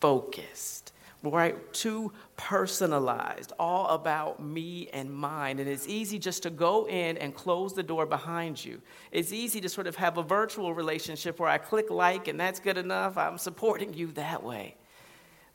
focused 0.00 0.92
right? 1.22 1.72
Too 1.72 2.12
personalized, 2.36 3.52
all 3.58 3.88
about 3.88 4.42
me 4.42 4.88
and 4.92 5.12
mine. 5.12 5.58
And 5.58 5.68
it's 5.68 5.86
easy 5.86 6.18
just 6.18 6.42
to 6.44 6.50
go 6.50 6.86
in 6.88 7.18
and 7.18 7.34
close 7.34 7.74
the 7.74 7.82
door 7.82 8.06
behind 8.06 8.64
you. 8.64 8.80
It's 9.12 9.32
easy 9.32 9.60
to 9.60 9.68
sort 9.68 9.86
of 9.86 9.96
have 9.96 10.16
a 10.16 10.22
virtual 10.22 10.72
relationship 10.72 11.38
where 11.38 11.50
I 11.50 11.58
click 11.58 11.90
like 11.90 12.28
and 12.28 12.40
that's 12.40 12.60
good 12.60 12.78
enough. 12.78 13.18
I'm 13.18 13.38
supporting 13.38 13.92
you 13.92 14.06
that 14.12 14.42
way. 14.42 14.76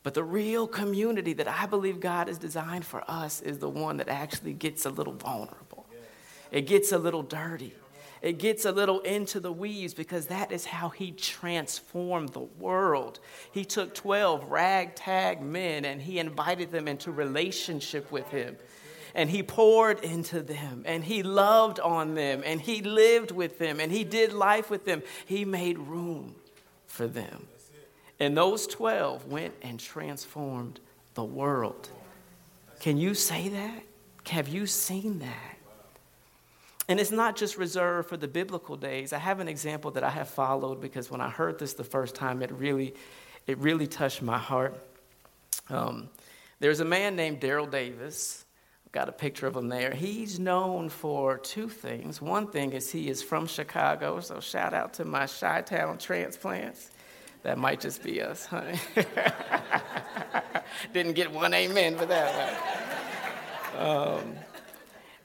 But 0.04 0.14
the 0.14 0.22
real 0.22 0.68
community 0.68 1.32
that 1.32 1.48
I 1.48 1.66
believe 1.66 1.98
God 1.98 2.28
has 2.28 2.38
designed 2.38 2.84
for 2.84 3.02
us 3.10 3.40
is 3.40 3.58
the 3.58 3.68
one 3.68 3.96
that 3.96 4.08
actually 4.08 4.52
gets 4.52 4.86
a 4.86 4.90
little 4.90 5.14
vulnerable. 5.14 5.84
It 6.52 6.62
gets 6.68 6.92
a 6.92 6.98
little 6.98 7.24
dirty 7.24 7.74
it 8.22 8.38
gets 8.38 8.64
a 8.64 8.72
little 8.72 9.00
into 9.00 9.40
the 9.40 9.52
weeds 9.52 9.94
because 9.94 10.26
that 10.26 10.50
is 10.50 10.64
how 10.64 10.88
he 10.88 11.12
transformed 11.12 12.30
the 12.30 12.40
world. 12.40 13.20
He 13.52 13.64
took 13.64 13.94
12 13.94 14.50
ragtag 14.50 15.42
men 15.42 15.84
and 15.84 16.00
he 16.00 16.18
invited 16.18 16.70
them 16.70 16.88
into 16.88 17.10
relationship 17.10 18.10
with 18.10 18.28
him. 18.28 18.56
And 19.14 19.30
he 19.30 19.42
poured 19.42 20.00
into 20.04 20.42
them 20.42 20.82
and 20.84 21.02
he 21.02 21.22
loved 21.22 21.80
on 21.80 22.14
them 22.14 22.42
and 22.44 22.60
he 22.60 22.82
lived 22.82 23.30
with 23.30 23.58
them 23.58 23.80
and 23.80 23.90
he 23.90 24.04
did 24.04 24.32
life 24.32 24.70
with 24.70 24.84
them. 24.84 25.02
He 25.24 25.44
made 25.44 25.78
room 25.78 26.34
for 26.86 27.06
them. 27.06 27.46
And 28.18 28.36
those 28.36 28.66
12 28.66 29.26
went 29.26 29.54
and 29.62 29.78
transformed 29.78 30.80
the 31.14 31.24
world. 31.24 31.88
Can 32.80 32.96
you 32.96 33.14
say 33.14 33.48
that? 33.48 33.82
Have 34.28 34.48
you 34.48 34.66
seen 34.66 35.18
that? 35.20 35.55
And 36.88 37.00
it's 37.00 37.10
not 37.10 37.36
just 37.36 37.58
reserved 37.58 38.08
for 38.08 38.16
the 38.16 38.28
biblical 38.28 38.76
days. 38.76 39.12
I 39.12 39.18
have 39.18 39.40
an 39.40 39.48
example 39.48 39.90
that 39.92 40.04
I 40.04 40.10
have 40.10 40.28
followed 40.28 40.80
because 40.80 41.10
when 41.10 41.20
I 41.20 41.28
heard 41.28 41.58
this 41.58 41.74
the 41.74 41.84
first 41.84 42.14
time, 42.14 42.42
it 42.42 42.52
really, 42.52 42.94
it 43.46 43.58
really 43.58 43.88
touched 43.88 44.22
my 44.22 44.38
heart. 44.38 44.74
Um, 45.68 46.08
there's 46.60 46.80
a 46.80 46.84
man 46.84 47.16
named 47.16 47.40
Daryl 47.40 47.68
Davis. 47.68 48.44
I've 48.86 48.92
got 48.92 49.08
a 49.08 49.12
picture 49.12 49.48
of 49.48 49.56
him 49.56 49.68
there. 49.68 49.92
He's 49.92 50.38
known 50.38 50.88
for 50.88 51.38
two 51.38 51.68
things. 51.68 52.22
One 52.22 52.46
thing 52.46 52.72
is 52.72 52.90
he 52.90 53.08
is 53.08 53.20
from 53.20 53.48
Chicago, 53.48 54.20
so 54.20 54.38
shout 54.38 54.72
out 54.72 54.94
to 54.94 55.04
my 55.04 55.26
Chi 55.26 55.62
Town 55.62 55.98
transplants. 55.98 56.90
That 57.42 57.58
might 57.58 57.80
just 57.80 58.02
be 58.02 58.22
us, 58.22 58.46
honey. 58.46 58.78
Didn't 60.92 61.12
get 61.12 61.30
one 61.32 61.52
amen 61.52 61.96
for 61.96 62.06
that 62.06 62.72
one. 63.74 63.86
Um, 63.86 64.36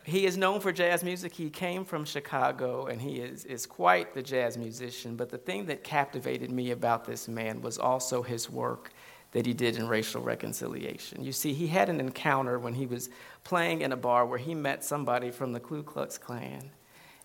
he 0.03 0.25
is 0.25 0.37
known 0.37 0.59
for 0.59 0.71
jazz 0.71 1.03
music. 1.03 1.33
He 1.33 1.49
came 1.49 1.85
from 1.85 2.05
Chicago 2.05 2.87
and 2.87 3.01
he 3.01 3.17
is, 3.17 3.45
is 3.45 3.65
quite 3.65 4.13
the 4.13 4.21
jazz 4.21 4.57
musician. 4.57 5.15
But 5.15 5.29
the 5.29 5.37
thing 5.37 5.65
that 5.67 5.83
captivated 5.83 6.51
me 6.51 6.71
about 6.71 7.05
this 7.05 7.27
man 7.27 7.61
was 7.61 7.77
also 7.77 8.21
his 8.21 8.49
work 8.49 8.91
that 9.31 9.45
he 9.45 9.53
did 9.53 9.77
in 9.77 9.87
racial 9.87 10.21
reconciliation. 10.21 11.23
You 11.23 11.31
see, 11.31 11.53
he 11.53 11.67
had 11.67 11.89
an 11.89 11.99
encounter 11.99 12.59
when 12.59 12.73
he 12.73 12.85
was 12.85 13.09
playing 13.43 13.81
in 13.81 13.91
a 13.91 13.97
bar 13.97 14.25
where 14.25 14.39
he 14.39 14.53
met 14.53 14.83
somebody 14.83 15.31
from 15.31 15.53
the 15.53 15.59
Ku 15.59 15.83
Klux 15.83 16.17
Klan 16.17 16.71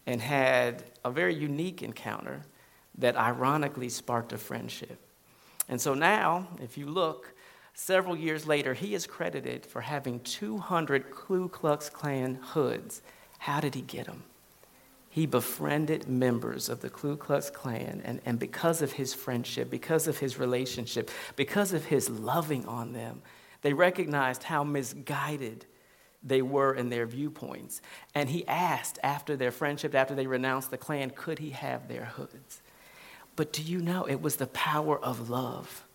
and 0.06 0.20
had 0.20 0.84
a 1.04 1.10
very 1.10 1.34
unique 1.34 1.82
encounter 1.82 2.42
that 2.98 3.16
ironically 3.16 3.88
sparked 3.88 4.32
a 4.32 4.38
friendship. 4.38 4.98
And 5.68 5.80
so 5.80 5.94
now, 5.94 6.46
if 6.62 6.78
you 6.78 6.86
look, 6.86 7.34
Several 7.78 8.16
years 8.16 8.46
later, 8.46 8.72
he 8.72 8.94
is 8.94 9.06
credited 9.06 9.66
for 9.66 9.82
having 9.82 10.20
200 10.20 11.10
Ku 11.10 11.50
Klux 11.50 11.90
Klan 11.90 12.36
hoods. 12.36 13.02
How 13.38 13.60
did 13.60 13.74
he 13.74 13.82
get 13.82 14.06
them? 14.06 14.22
He 15.10 15.26
befriended 15.26 16.08
members 16.08 16.70
of 16.70 16.80
the 16.80 16.88
Ku 16.88 17.16
Klux 17.16 17.50
Klan, 17.50 18.00
and, 18.02 18.22
and 18.24 18.38
because 18.38 18.80
of 18.80 18.92
his 18.92 19.12
friendship, 19.12 19.68
because 19.68 20.08
of 20.08 20.16
his 20.16 20.38
relationship, 20.38 21.10
because 21.36 21.74
of 21.74 21.84
his 21.84 22.08
loving 22.08 22.64
on 22.64 22.94
them, 22.94 23.20
they 23.60 23.74
recognized 23.74 24.44
how 24.44 24.64
misguided 24.64 25.66
they 26.22 26.40
were 26.40 26.74
in 26.74 26.88
their 26.88 27.04
viewpoints. 27.04 27.82
And 28.14 28.30
he 28.30 28.48
asked 28.48 28.98
after 29.02 29.36
their 29.36 29.52
friendship, 29.52 29.94
after 29.94 30.14
they 30.14 30.26
renounced 30.26 30.70
the 30.70 30.78
Klan, 30.78 31.10
could 31.10 31.40
he 31.40 31.50
have 31.50 31.88
their 31.88 32.06
hoods? 32.06 32.62
But 33.36 33.52
do 33.52 33.62
you 33.62 33.82
know 33.82 34.06
it 34.08 34.22
was 34.22 34.36
the 34.36 34.46
power 34.46 34.98
of 34.98 35.28
love 35.28 35.85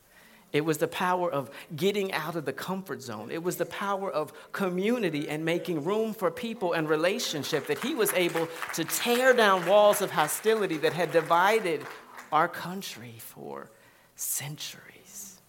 it 0.54 0.66
was 0.66 0.80
the 0.80 0.88
power 0.88 1.32
of 1.32 1.50
getting 1.76 2.12
out 2.12 2.36
of 2.36 2.46
the 2.46 2.54
comfort 2.54 3.02
zone. 3.02 3.32
It 3.32 3.42
was 3.42 3.56
the 3.56 3.66
power 3.66 4.12
of 4.12 4.34
community 4.52 5.30
and 5.30 5.46
making 5.46 5.84
room 5.84 6.14
for 6.14 6.30
people 6.30 6.74
and 6.74 6.90
relationship 6.90 7.68
that 7.68 7.80
he 7.80 7.96
was 7.96 8.12
able 8.14 8.48
to 8.74 8.84
tear 8.84 9.34
down 9.34 9.66
walls 9.66 10.02
of 10.02 10.12
hostility 10.12 10.78
that 10.78 10.94
had 10.94 11.12
divided 11.12 11.86
our 12.32 12.48
country 12.48 13.16
for 13.20 13.72
centuries 14.16 15.40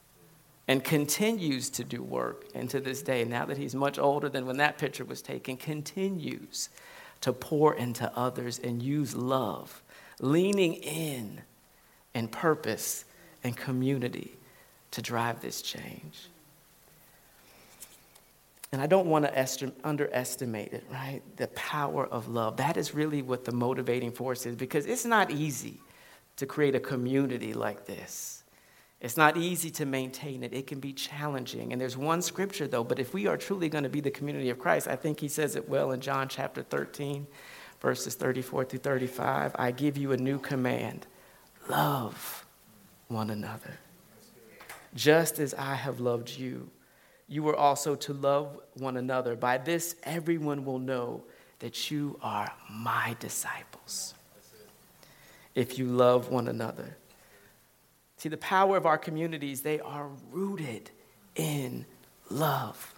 and 0.69 0.85
continues 0.85 1.69
to 1.71 1.85
do 1.85 2.03
work. 2.03 2.47
And 2.55 2.71
to 2.71 2.81
this 2.81 3.03
day, 3.03 3.25
now 3.25 3.45
that 3.47 3.57
he's 3.57 3.75
much 3.75 3.99
older 3.99 4.29
than 4.29 4.47
when 4.47 4.59
that 4.59 4.79
picture 4.79 5.05
was 5.05 5.21
taken, 5.21 5.57
continues 5.57 6.69
to 7.23 7.33
pour 7.33 7.75
into 7.75 8.11
others 8.17 8.61
and 8.61 8.81
use 8.81 9.17
love, 9.17 9.83
leaning 10.21 10.75
in 10.75 11.43
and 12.15 12.31
purpose 12.31 13.05
and 13.43 13.57
community 13.57 14.37
to 14.93 15.03
drive 15.03 15.41
this 15.41 15.61
change. 15.63 16.29
And 18.73 18.81
I 18.81 18.87
don't 18.87 19.07
want 19.07 19.27
to 19.27 19.39
est- 19.39 19.65
underestimate 19.85 20.73
it, 20.73 20.85
right? 20.91 21.21
The 21.37 21.49
power 21.49 22.07
of 22.07 22.29
love. 22.29 22.57
That 22.57 22.79
is 22.79 22.95
really 22.95 23.21
what 23.21 23.45
the 23.45 23.53
motivating 23.53 24.13
force 24.13 24.47
is 24.47 24.57
because 24.57 24.87
it's 24.87 25.05
not 25.05 25.31
easy 25.31 25.81
to 26.37 26.47
create 26.47 26.75
a 26.75 26.81
community 26.81 27.53
like 27.53 27.85
this. 27.85 28.45
It's 29.01 29.17
not 29.17 29.37
easy 29.37 29.71
to 29.73 29.85
maintain 29.85 30.43
it. 30.43 30.55
It 30.55 30.67
can 30.67 30.81
be 30.81 30.93
challenging. 30.93 31.73
And 31.73 31.81
there's 31.81 31.97
one 31.97 32.23
scripture, 32.23 32.69
though, 32.69 32.85
but 32.85 32.99
if 32.99 33.13
we 33.13 33.27
are 33.27 33.37
truly 33.37 33.69
going 33.69 33.85
to 33.85 33.91
be 33.91 34.01
the 34.01 34.13
community 34.13 34.49
of 34.49 34.59
Christ, 34.59 34.89
I 34.89 34.97
think 34.97 35.21
he 35.21 35.29
says 35.29 35.57
it 35.57 35.69
well 35.69 35.91
in 35.91 36.01
John 36.01 36.29
chapter 36.29 36.63
13, 36.63 37.27
verses 37.81 38.15
34 38.15 38.65
through 38.65 38.79
35. 38.79 39.57
I 39.59 39.73
give 39.73 39.99
you 39.99 40.13
a 40.13 40.17
new 40.17 40.39
command 40.39 41.07
love 41.69 42.47
one 43.09 43.31
another 43.31 43.79
just 44.95 45.39
as 45.39 45.55
I 45.55 45.75
have 45.75 46.01
loved 46.01 46.31
you. 46.31 46.71
You 47.29 47.49
are 47.49 47.57
also 47.57 47.95
to 47.95 48.13
love 48.13 48.61
one 48.75 48.97
another. 48.97 49.37
By 49.37 49.59
this, 49.59 49.97
everyone 50.03 50.65
will 50.65 50.79
know 50.79 51.23
that 51.61 51.91
you 51.91 52.19
are 52.23 52.53
my 52.71 53.17
disciples. 53.21 54.15
If 55.55 55.79
you 55.79 55.87
love 55.87 56.29
one 56.29 56.49
another. 56.49 56.97
See, 58.17 58.29
the 58.29 58.37
power 58.37 58.77
of 58.77 58.87
our 58.87 58.99
communities, 58.99 59.63
they 59.63 59.81
are 59.81 60.09
rooted 60.31 60.91
in 61.35 61.85
love. 62.31 62.95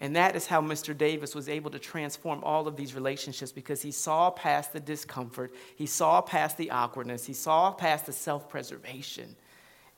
And 0.00 0.14
that 0.14 0.36
is 0.36 0.46
how 0.46 0.60
Mr. 0.60 0.96
Davis 0.96 1.34
was 1.34 1.48
able 1.48 1.70
to 1.70 1.78
transform 1.78 2.44
all 2.44 2.68
of 2.68 2.76
these 2.76 2.94
relationships 2.94 3.50
because 3.50 3.82
he 3.82 3.90
saw 3.90 4.30
past 4.30 4.72
the 4.72 4.80
discomfort, 4.80 5.52
he 5.76 5.86
saw 5.86 6.20
past 6.20 6.56
the 6.56 6.70
awkwardness, 6.70 7.24
he 7.24 7.32
saw 7.32 7.72
past 7.72 8.06
the 8.06 8.12
self 8.12 8.48
preservation, 8.48 9.34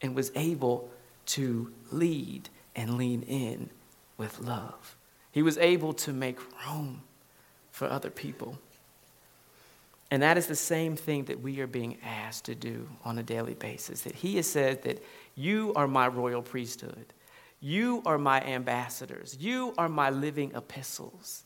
and 0.02 0.14
was 0.14 0.32
able 0.34 0.90
to 1.26 1.72
lead 1.90 2.48
and 2.74 2.96
lean 2.96 3.22
in 3.22 3.70
with 4.16 4.40
love. 4.40 4.96
He 5.32 5.42
was 5.42 5.58
able 5.58 5.92
to 5.94 6.12
make 6.12 6.38
room 6.66 7.02
for 7.70 7.86
other 7.86 8.10
people. 8.10 8.58
And 10.10 10.22
that 10.22 10.36
is 10.36 10.46
the 10.46 10.56
same 10.56 10.96
thing 10.96 11.24
that 11.24 11.40
we 11.40 11.60
are 11.60 11.68
being 11.68 11.96
asked 12.04 12.46
to 12.46 12.54
do 12.54 12.88
on 13.04 13.18
a 13.18 13.22
daily 13.22 13.54
basis. 13.54 14.02
That 14.02 14.16
he 14.16 14.36
has 14.36 14.50
said 14.50 14.82
that 14.82 15.02
you 15.36 15.72
are 15.76 15.86
my 15.86 16.08
royal 16.08 16.42
priesthood. 16.42 17.12
You 17.60 18.02
are 18.06 18.18
my 18.18 18.40
ambassadors. 18.40 19.36
You 19.38 19.72
are 19.78 19.88
my 19.88 20.10
living 20.10 20.52
epistles. 20.54 21.44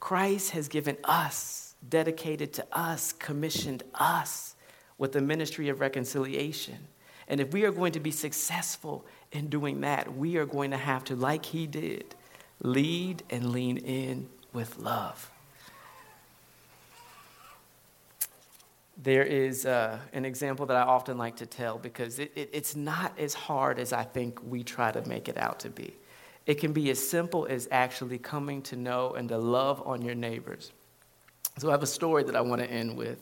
Christ 0.00 0.52
has 0.52 0.68
given 0.68 0.96
us, 1.04 1.74
dedicated 1.86 2.52
to 2.54 2.66
us, 2.72 3.12
commissioned 3.12 3.82
us 3.94 4.56
with 4.96 5.12
the 5.12 5.20
ministry 5.20 5.68
of 5.68 5.80
reconciliation. 5.80 6.78
And 7.28 7.40
if 7.40 7.52
we 7.52 7.64
are 7.64 7.70
going 7.70 7.92
to 7.92 8.00
be 8.00 8.10
successful 8.10 9.04
in 9.30 9.48
doing 9.48 9.80
that, 9.82 10.16
we 10.16 10.36
are 10.36 10.46
going 10.46 10.70
to 10.72 10.76
have 10.76 11.04
to, 11.04 11.16
like 11.16 11.46
he 11.46 11.66
did, 11.66 12.14
lead 12.62 13.22
and 13.30 13.52
lean 13.52 13.78
in 13.78 14.28
with 14.52 14.78
love. 14.78 15.30
There 19.02 19.24
is 19.24 19.66
uh, 19.66 19.98
an 20.12 20.24
example 20.24 20.66
that 20.66 20.76
I 20.76 20.82
often 20.82 21.18
like 21.18 21.36
to 21.36 21.46
tell 21.46 21.78
because 21.78 22.18
it, 22.18 22.32
it, 22.36 22.50
it's 22.52 22.76
not 22.76 23.18
as 23.18 23.34
hard 23.34 23.78
as 23.78 23.92
I 23.92 24.04
think 24.04 24.40
we 24.48 24.62
try 24.62 24.92
to 24.92 25.06
make 25.08 25.28
it 25.28 25.38
out 25.38 25.60
to 25.60 25.70
be. 25.70 25.94
It 26.46 26.54
can 26.54 26.72
be 26.72 26.90
as 26.90 26.98
simple 26.98 27.46
as 27.46 27.68
actually 27.70 28.18
coming 28.18 28.62
to 28.62 28.76
know 28.76 29.14
and 29.14 29.28
to 29.28 29.38
love 29.38 29.82
on 29.86 30.02
your 30.02 30.14
neighbors. 30.14 30.72
So 31.58 31.68
I 31.68 31.72
have 31.72 31.82
a 31.82 31.86
story 31.86 32.22
that 32.24 32.36
I 32.36 32.40
want 32.40 32.62
to 32.62 32.70
end 32.70 32.96
with 32.96 33.18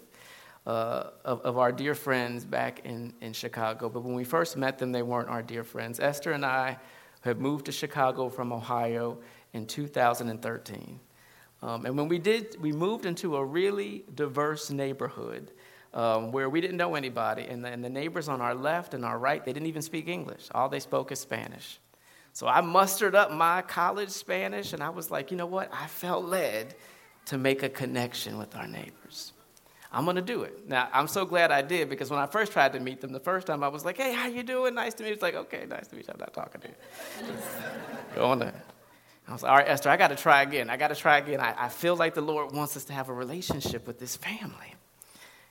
uh, 0.66 1.11
of, 1.25 1.40
of 1.40 1.59
our 1.59 1.73
dear 1.73 1.94
friends 1.94 2.44
back 2.44 2.85
in, 2.85 3.14
in 3.20 3.33
Chicago. 3.33 3.88
But 3.88 4.05
when 4.05 4.14
we 4.14 4.25
first 4.25 4.57
met 4.57 4.79
them, 4.79 4.92
they 4.92 5.03
weren't 5.03 5.29
our 5.29 5.42
dear 5.42 5.64
friends. 5.64 6.01
Esther 6.01 6.33
and 6.33 6.44
I 6.44 6.79
had 7.23 7.40
moved 7.40 7.66
to 7.66 7.73
Chicago 7.73 8.29
from 8.29 8.53
Ohio 8.53 9.18
in 9.53 9.66
2013. 9.66 11.01
Um, 11.62 11.85
and 11.85 11.96
when 11.96 12.09
we 12.09 12.18
did, 12.18 12.57
we 12.61 12.73
moved 12.73 13.05
into 13.05 13.37
a 13.37 13.44
really 13.44 14.05
diverse 14.14 14.70
neighborhood 14.70 15.53
um, 15.92 16.33
where 16.33 16.49
we 16.49 16.61
didn't 16.61 16.77
know 16.77 16.94
anybody. 16.94 17.44
And 17.44 17.64
the, 17.64 17.68
and 17.68 17.85
the 17.85 17.90
neighbors 17.90 18.29
on 18.29 18.40
our 18.40 18.55
left 18.55 18.94
and 18.94 19.05
our 19.05 19.18
right, 19.18 19.44
they 19.44 19.53
didn't 19.53 19.66
even 19.66 19.83
speak 19.83 20.09
English. 20.09 20.49
All 20.55 20.68
they 20.68 20.81
spoke 20.81 21.12
is 21.12 21.20
Spanish. 21.20 21.79
So 22.33 22.46
I 22.46 22.61
mustered 22.61 23.14
up 23.14 23.33
my 23.33 23.62
college 23.62 24.11
Spanish 24.11 24.73
and 24.73 24.83
I 24.83 24.90
was 24.90 25.11
like, 25.11 25.31
you 25.31 25.37
know 25.37 25.46
what? 25.46 25.70
I 25.73 25.87
felt 25.87 26.25
led 26.25 26.75
to 27.27 27.38
make 27.38 27.62
a 27.62 27.68
connection 27.68 28.38
with 28.38 28.55
our 28.57 28.66
neighbors. 28.66 29.33
I'm 29.92 30.07
to 30.07 30.22
do 30.22 30.42
it. 30.42 30.68
Now, 30.68 30.88
I'm 30.92 31.09
so 31.09 31.24
glad 31.24 31.50
I 31.50 31.62
did 31.62 31.88
because 31.88 32.11
when 32.11 32.20
I 32.20 32.26
first 32.26 32.53
tried 32.53 32.72
to 32.74 32.81
meet 32.81 33.00
them, 33.00 33.12
the 33.12 33.18
first 33.20 33.46
time 33.48 33.64
I 33.64 33.68
was 33.68 33.85
like, 33.85 33.96
hey, 33.96 34.12
how 34.12 34.29
you 34.29 34.44
doing? 34.44 34.74
Nice 34.74 34.94
to 34.94 35.03
meet 35.03 35.09
you. 35.09 35.14
It's 35.14 35.22
like, 35.22 35.35
okay, 35.35 35.66
nice 35.68 35.88
to 35.88 35.96
meet 35.96 36.07
you. 36.07 36.14
I'm 36.14 36.20
not 36.20 36.33
talking 36.33 36.61
to 36.61 36.68
you. 36.68 36.74
Go 38.14 38.26
on. 38.26 38.42
I 38.42 39.33
was 39.33 39.42
like, 39.42 39.50
all 39.50 39.59
right, 39.59 39.68
Esther, 39.68 39.90
I 39.90 39.96
got 39.96 40.09
to 40.09 40.16
try 40.16 40.42
again. 40.42 40.70
I 40.70 40.76
got 40.76 40.88
to 40.88 40.94
try 40.94 41.18
again. 41.18 41.40
I, 41.40 41.55
I 41.59 41.68
feel 41.68 41.96
like 41.96 42.14
the 42.14 42.20
Lord 42.20 42.53
wants 42.53 42.76
us 42.76 42.85
to 42.85 42.92
have 42.92 43.09
a 43.09 43.12
relationship 43.12 43.87
with 43.87 43.98
this 43.98 44.16
family. 44.16 44.74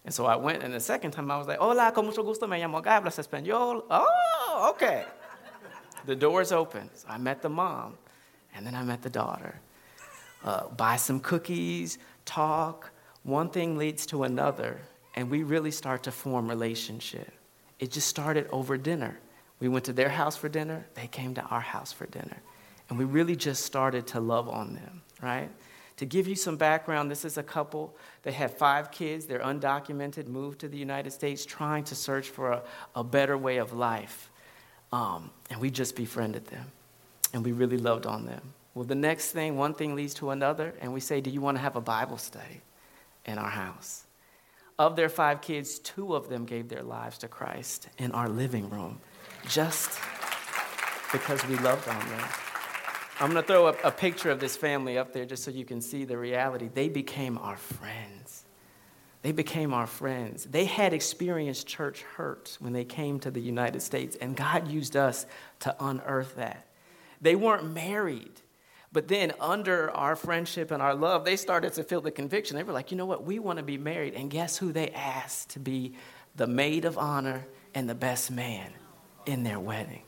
And 0.05 0.13
so 0.13 0.25
I 0.25 0.37
went, 0.37 0.63
and 0.63 0.73
the 0.73 0.79
second 0.79 1.11
time 1.11 1.29
I 1.29 1.37
was 1.37 1.47
like, 1.47 1.59
Hola, 1.59 1.91
con 1.93 2.05
mucho 2.05 2.23
gusto, 2.23 2.47
me 2.47 2.59
llamo 2.59 2.81
Gablas 2.81 3.19
Español. 3.19 3.83
Oh, 3.89 4.71
okay. 4.73 5.05
the 6.05 6.15
doors 6.15 6.51
open. 6.51 6.89
So 6.93 7.07
I 7.09 7.17
met 7.17 7.41
the 7.41 7.49
mom, 7.49 7.97
and 8.55 8.65
then 8.65 8.73
I 8.73 8.83
met 8.83 9.01
the 9.01 9.09
daughter. 9.09 9.59
Uh, 10.43 10.67
buy 10.69 10.95
some 10.95 11.19
cookies, 11.19 11.97
talk. 12.25 12.91
One 13.29 13.49
thing 13.49 13.77
leads 13.77 14.07
to 14.07 14.23
another, 14.23 14.79
and 15.13 15.29
we 15.29 15.43
really 15.43 15.69
start 15.69 16.01
to 16.03 16.11
form 16.11 16.49
relationship. 16.49 17.31
It 17.77 17.91
just 17.91 18.07
started 18.07 18.47
over 18.51 18.75
dinner. 18.75 19.19
We 19.59 19.67
went 19.67 19.85
to 19.85 19.93
their 19.93 20.09
house 20.09 20.35
for 20.35 20.49
dinner, 20.49 20.87
they 20.95 21.05
came 21.05 21.35
to 21.35 21.43
our 21.43 21.61
house 21.61 21.91
for 21.91 22.07
dinner. 22.07 22.37
And 22.89 22.97
we 22.97 23.05
really 23.05 23.35
just 23.35 23.65
started 23.65 24.07
to 24.07 24.19
love 24.19 24.49
on 24.49 24.73
them, 24.73 25.03
right? 25.21 25.47
To 25.97 26.07
give 26.07 26.27
you 26.27 26.35
some 26.35 26.57
background, 26.57 27.11
this 27.11 27.23
is 27.23 27.37
a 27.37 27.43
couple. 27.43 27.95
They 28.23 28.31
had 28.31 28.49
five 28.49 28.89
kids. 28.89 29.27
They're 29.27 29.41
undocumented, 29.41 30.25
moved 30.25 30.61
to 30.61 30.67
the 30.67 30.77
United 30.77 31.11
States, 31.11 31.45
trying 31.45 31.83
to 31.83 31.95
search 31.95 32.29
for 32.29 32.51
a, 32.51 32.63
a 32.95 33.03
better 33.03 33.37
way 33.37 33.57
of 33.57 33.73
life. 33.73 34.31
Um, 34.91 35.29
and 35.51 35.61
we 35.61 35.69
just 35.69 35.95
befriended 35.95 36.47
them. 36.47 36.71
And 37.33 37.45
we 37.45 37.51
really 37.51 37.77
loved 37.77 38.07
on 38.07 38.25
them. 38.25 38.41
Well, 38.73 38.85
the 38.85 38.95
next 38.95 39.33
thing, 39.33 39.55
one 39.55 39.75
thing 39.75 39.93
leads 39.93 40.15
to 40.15 40.31
another. 40.31 40.73
And 40.81 40.93
we 40.93 40.99
say, 40.99 41.21
Do 41.21 41.29
you 41.29 41.41
want 41.41 41.57
to 41.57 41.61
have 41.61 41.75
a 41.75 41.81
Bible 41.81 42.17
study 42.17 42.61
in 43.25 43.37
our 43.37 43.49
house? 43.49 44.05
Of 44.77 44.95
their 44.95 45.09
five 45.09 45.41
kids, 45.41 45.79
two 45.79 46.15
of 46.15 46.29
them 46.29 46.45
gave 46.45 46.69
their 46.69 46.83
lives 46.83 47.17
to 47.19 47.27
Christ 47.27 47.89
in 47.97 48.11
our 48.13 48.29
living 48.29 48.69
room 48.69 48.99
just 49.47 49.99
because 51.11 51.45
we 51.47 51.57
loved 51.57 51.87
on 51.87 51.99
them. 52.09 52.25
I'm 53.19 53.31
going 53.31 53.43
to 53.43 53.47
throw 53.47 53.67
a, 53.67 53.75
a, 53.83 53.91
picture 53.91 54.29
of 54.29 54.39
this 54.39 54.55
family 54.55 54.97
up 54.97 55.11
there 55.11 55.25
just 55.25 55.43
so 55.43 55.51
you 55.51 55.65
can 55.65 55.81
see 55.81 56.05
the 56.05 56.17
reality. 56.17 56.69
They 56.73 56.87
became 56.87 57.37
our 57.37 57.57
friends. 57.57 58.45
They 59.21 59.33
became 59.33 59.73
our 59.73 59.87
friends. 59.87 60.45
They 60.45 60.63
had 60.63 60.93
experienced 60.93 61.67
church 61.67 62.03
hurt 62.03 62.57
when 62.61 62.71
they 62.71 62.85
came 62.85 63.19
to 63.19 63.31
the 63.31 63.41
United 63.41 63.81
States, 63.81 64.15
and 64.21 64.37
God 64.37 64.69
used 64.69 64.95
us 64.95 65.25
to 65.59 65.75
unearth 65.81 66.35
that. 66.37 66.67
They 67.21 67.35
weren't 67.35 67.73
married, 67.73 68.39
but 68.91 69.07
then 69.07 69.33
under 69.39 69.91
our 69.91 70.15
friendship 70.15 70.71
and 70.71 70.81
our 70.81 70.95
love, 70.95 71.23
they 71.23 71.35
started 71.35 71.73
to 71.73 71.83
feel 71.83 72.01
the 72.01 72.11
conviction. 72.11 72.57
They 72.57 72.63
were 72.63 72.73
like, 72.73 72.89
you 72.91 72.97
know 72.97 73.05
what? 73.05 73.23
We 73.23 73.37
want 73.37 73.57
to 73.57 73.63
be 73.63 73.77
married. 73.77 74.15
And 74.15 74.31
guess 74.31 74.57
who 74.57 74.71
they 74.71 74.89
asked 74.89 75.51
to 75.51 75.59
be 75.59 75.93
the 76.35 76.47
maid 76.47 76.85
of 76.85 76.97
honor 76.97 77.45
and 77.75 77.87
the 77.87 77.95
best 77.95 78.31
man 78.31 78.71
in 79.25 79.43
their 79.43 79.59
wedding? 79.59 80.01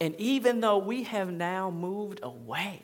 And 0.00 0.14
even 0.16 0.60
though 0.60 0.78
we 0.78 1.04
have 1.04 1.30
now 1.30 1.70
moved 1.70 2.20
away, 2.22 2.82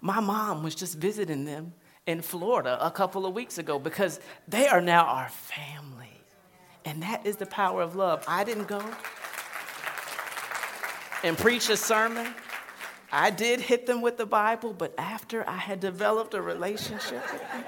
my 0.00 0.20
mom 0.20 0.64
was 0.64 0.74
just 0.74 0.98
visiting 0.98 1.44
them 1.44 1.72
in 2.06 2.22
Florida 2.22 2.78
a 2.84 2.90
couple 2.90 3.24
of 3.24 3.34
weeks 3.34 3.58
ago 3.58 3.78
because 3.78 4.18
they 4.48 4.66
are 4.66 4.80
now 4.80 5.04
our 5.04 5.28
family. 5.28 6.08
And 6.84 7.04
that 7.04 7.24
is 7.24 7.36
the 7.36 7.46
power 7.46 7.82
of 7.82 7.94
love. 7.94 8.24
I 8.26 8.42
didn't 8.42 8.66
go 8.66 8.82
and 11.22 11.38
preach 11.38 11.70
a 11.70 11.76
sermon. 11.76 12.34
I 13.12 13.28
did 13.28 13.60
hit 13.60 13.86
them 13.86 14.00
with 14.00 14.16
the 14.16 14.24
Bible, 14.24 14.72
but 14.72 14.94
after 14.96 15.46
I 15.46 15.58
had 15.58 15.80
developed 15.80 16.32
a 16.32 16.40
relationship 16.40 17.22
with 17.30 17.42
them, 17.42 17.64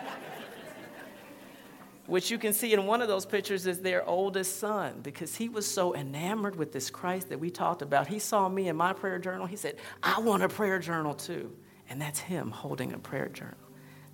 which 2.07 2.31
you 2.31 2.39
can 2.39 2.55
see 2.55 2.73
in 2.73 2.87
one 2.87 3.03
of 3.03 3.09
those 3.09 3.27
pictures 3.27 3.67
is 3.67 3.81
their 3.81 4.07
oldest 4.09 4.59
son 4.59 5.01
because 5.03 5.37
he 5.37 5.51
was 5.51 5.67
so 5.67 5.95
enamored 5.95 6.57
with 6.57 6.73
this 6.73 6.89
Christ 6.91 7.29
that 7.29 7.39
we 7.39 7.51
talked 7.51 7.83
about. 7.83 8.07
He 8.07 8.19
saw 8.19 8.49
me 8.49 8.69
in 8.69 8.77
my 8.77 8.95
prayer 8.95 9.19
journal. 9.19 9.47
He 9.47 9.57
said, 9.57 9.77
I 10.03 10.21
want 10.21 10.43
a 10.43 10.49
prayer 10.49 10.79
journal 10.79 11.15
too. 11.15 11.55
And 11.91 12.01
that's 12.01 12.19
him 12.19 12.51
holding 12.51 12.95
a 12.95 12.99
prayer 12.99 13.29
journal. 13.29 13.59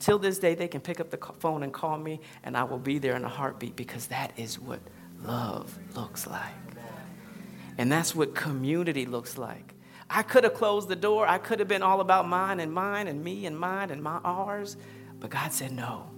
Till 0.01 0.19
this 0.19 0.39
day, 0.39 0.55
they 0.55 0.67
can 0.67 0.81
pick 0.81 0.99
up 0.99 1.11
the 1.11 1.19
phone 1.39 1.63
and 1.63 1.73
call 1.73 1.99
me, 1.99 2.21
and 2.43 2.57
I 2.57 2.65
will 2.65 2.79
be 2.79 2.99
there 2.99 3.17
in 3.17 3.25
a 3.25 3.29
heartbeat 3.29 3.77
because 3.77 4.07
that 4.07 4.33
is 4.37 4.59
what 4.59 4.81
love 5.23 5.79
looks 5.95 6.27
like. 6.27 6.55
And 7.77 7.93
that's 7.93 8.15
what 8.15 8.35
community 8.35 9.07
looks 9.07 9.39
like. 9.39 9.75
I 10.13 10.23
could 10.23 10.45
have 10.45 10.55
closed 10.55 10.89
the 10.89 10.97
door. 10.97 11.27
I 11.27 11.39
could 11.39 11.61
have 11.61 11.69
been 11.69 11.83
all 11.83 12.01
about 12.01 12.29
mine 12.29 12.61
and 12.61 12.73
mine 12.73 13.07
and 13.07 13.23
me 13.23 13.47
and 13.47 13.59
mine 13.59 13.91
and 13.91 14.03
my 14.03 14.19
ours. 14.25 14.77
But 15.21 15.31
God 15.31 15.53
said, 15.53 15.73
no 15.73 16.11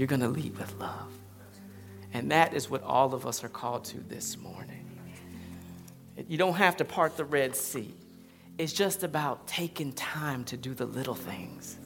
you're 0.00 0.06
going 0.06 0.20
to 0.20 0.28
lead 0.28 0.56
with 0.56 0.74
love. 0.78 1.12
And 2.12 2.30
that 2.30 2.54
is 2.54 2.70
what 2.70 2.82
all 2.82 3.14
of 3.14 3.26
us 3.26 3.44
are 3.44 3.48
called 3.48 3.84
to 3.86 4.00
this 4.00 4.36
morning. 4.36 4.86
You 6.28 6.38
don't 6.38 6.54
have 6.54 6.78
to 6.78 6.84
part 6.84 7.16
the 7.16 7.24
Red 7.24 7.54
Sea. 7.54 7.94
It's 8.58 8.72
just 8.72 9.02
about 9.04 9.46
taking 9.46 9.92
time 9.92 10.44
to 10.44 10.56
do 10.56 10.74
the 10.74 10.86
little 10.86 11.14
things. 11.14 11.78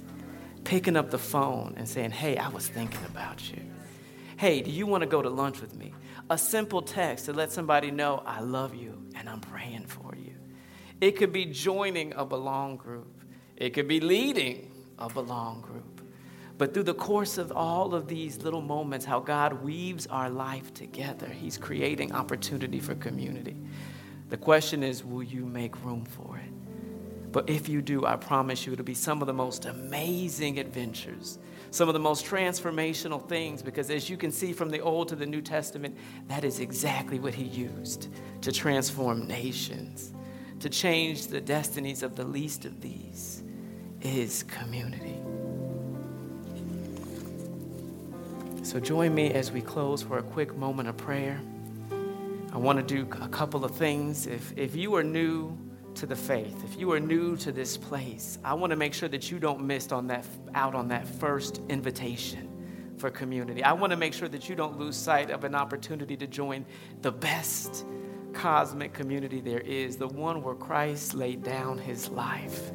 Picking 0.64 0.96
up 0.96 1.10
the 1.10 1.18
phone 1.18 1.74
and 1.76 1.88
saying, 1.88 2.10
Hey, 2.12 2.36
I 2.36 2.48
was 2.48 2.66
thinking 2.68 3.04
about 3.04 3.50
you. 3.50 3.62
Hey, 4.36 4.62
do 4.62 4.70
you 4.70 4.86
want 4.86 5.02
to 5.02 5.08
go 5.08 5.20
to 5.20 5.28
lunch 5.28 5.60
with 5.60 5.74
me? 5.74 5.92
A 6.30 6.38
simple 6.38 6.82
text 6.82 7.26
to 7.26 7.32
let 7.32 7.52
somebody 7.52 7.90
know, 7.90 8.22
I 8.24 8.40
love 8.40 8.74
you 8.74 9.02
and 9.14 9.28
I'm 9.28 9.40
praying 9.40 9.86
for 9.86 10.14
you. 10.16 10.34
It 11.04 11.16
could 11.16 11.34
be 11.34 11.44
joining 11.44 12.14
a 12.14 12.24
belong 12.24 12.78
group, 12.78 13.24
it 13.58 13.74
could 13.74 13.86
be 13.86 14.00
leading 14.00 14.72
a 14.98 15.10
belong 15.10 15.60
group. 15.60 16.00
But 16.56 16.72
through 16.72 16.84
the 16.84 16.94
course 16.94 17.36
of 17.36 17.52
all 17.52 17.94
of 17.94 18.08
these 18.08 18.38
little 18.38 18.62
moments, 18.62 19.04
how 19.04 19.20
God 19.20 19.62
weaves 19.62 20.06
our 20.06 20.30
life 20.30 20.72
together, 20.72 21.26
He's 21.26 21.58
creating 21.58 22.12
opportunity 22.12 22.80
for 22.80 22.94
community. 22.94 23.54
The 24.30 24.38
question 24.38 24.82
is, 24.82 25.04
will 25.04 25.22
you 25.22 25.44
make 25.44 25.84
room 25.84 26.06
for 26.06 26.38
it? 26.38 27.32
But 27.32 27.50
if 27.50 27.68
you 27.68 27.82
do, 27.82 28.06
I 28.06 28.16
promise 28.16 28.64
you 28.64 28.72
it'll 28.72 28.86
be 28.86 28.94
some 28.94 29.20
of 29.20 29.26
the 29.26 29.34
most 29.34 29.66
amazing 29.66 30.58
adventures, 30.58 31.38
some 31.70 31.86
of 31.86 31.92
the 31.92 32.00
most 32.00 32.24
transformational 32.24 33.28
things, 33.28 33.60
because 33.60 33.90
as 33.90 34.08
you 34.08 34.16
can 34.16 34.32
see 34.32 34.54
from 34.54 34.70
the 34.70 34.80
Old 34.80 35.08
to 35.08 35.16
the 35.16 35.26
New 35.26 35.42
Testament, 35.42 35.98
that 36.28 36.44
is 36.44 36.60
exactly 36.60 37.18
what 37.18 37.34
He 37.34 37.44
used 37.44 38.08
to 38.40 38.50
transform 38.50 39.28
nations, 39.28 40.14
to 40.64 40.70
change 40.70 41.26
the 41.26 41.42
destinies 41.42 42.02
of 42.02 42.16
the 42.16 42.24
least 42.24 42.64
of 42.64 42.80
these 42.80 43.42
is 44.00 44.44
community. 44.44 45.18
So 48.62 48.80
join 48.80 49.14
me 49.14 49.30
as 49.34 49.52
we 49.52 49.60
close 49.60 50.00
for 50.00 50.16
a 50.16 50.22
quick 50.22 50.56
moment 50.56 50.88
of 50.88 50.96
prayer. 50.96 51.38
I 52.50 52.56
want 52.56 52.78
to 52.78 52.82
do 52.82 53.06
a 53.20 53.28
couple 53.28 53.62
of 53.62 53.76
things. 53.76 54.26
If, 54.26 54.54
if 54.56 54.74
you 54.74 54.94
are 54.94 55.04
new 55.04 55.54
to 55.96 56.06
the 56.06 56.16
faith, 56.16 56.64
if 56.64 56.80
you 56.80 56.90
are 56.92 57.00
new 57.00 57.36
to 57.36 57.52
this 57.52 57.76
place, 57.76 58.38
I 58.42 58.54
want 58.54 58.70
to 58.70 58.76
make 58.76 58.94
sure 58.94 59.10
that 59.10 59.30
you 59.30 59.38
don't 59.38 59.66
miss 59.66 59.92
on 59.92 60.06
that, 60.06 60.24
out 60.54 60.74
on 60.74 60.88
that 60.88 61.06
first 61.06 61.60
invitation 61.68 62.48
for 62.96 63.10
community. 63.10 63.62
I 63.62 63.74
want 63.74 63.90
to 63.90 63.98
make 63.98 64.14
sure 64.14 64.28
that 64.28 64.48
you 64.48 64.54
don't 64.54 64.78
lose 64.78 64.96
sight 64.96 65.28
of 65.28 65.44
an 65.44 65.54
opportunity 65.54 66.16
to 66.16 66.26
join 66.26 66.64
the 67.02 67.12
best 67.12 67.84
cosmic 68.34 68.92
community 68.92 69.40
there 69.40 69.60
is, 69.60 69.96
the 69.96 70.08
one 70.08 70.42
where 70.42 70.54
Christ 70.54 71.14
laid 71.14 71.42
down 71.42 71.78
his 71.78 72.08
life. 72.08 72.72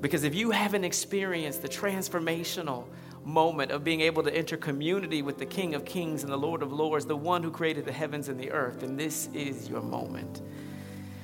Because 0.00 0.24
if 0.24 0.34
you 0.34 0.50
haven't 0.50 0.84
experienced 0.84 1.62
the 1.62 1.68
transformational 1.68 2.86
moment 3.24 3.70
of 3.70 3.84
being 3.84 4.00
able 4.00 4.22
to 4.22 4.34
enter 4.34 4.56
community 4.56 5.22
with 5.22 5.38
the 5.38 5.46
King 5.46 5.74
of 5.74 5.84
Kings 5.84 6.22
and 6.22 6.32
the 6.32 6.36
Lord 6.36 6.62
of 6.62 6.72
Lords, 6.72 7.04
the 7.04 7.16
one 7.16 7.42
who 7.42 7.50
created 7.50 7.84
the 7.84 7.92
heavens 7.92 8.28
and 8.28 8.38
the 8.38 8.50
earth, 8.50 8.80
then 8.80 8.96
this 8.96 9.28
is 9.34 9.68
your 9.68 9.82
moment. 9.82 10.42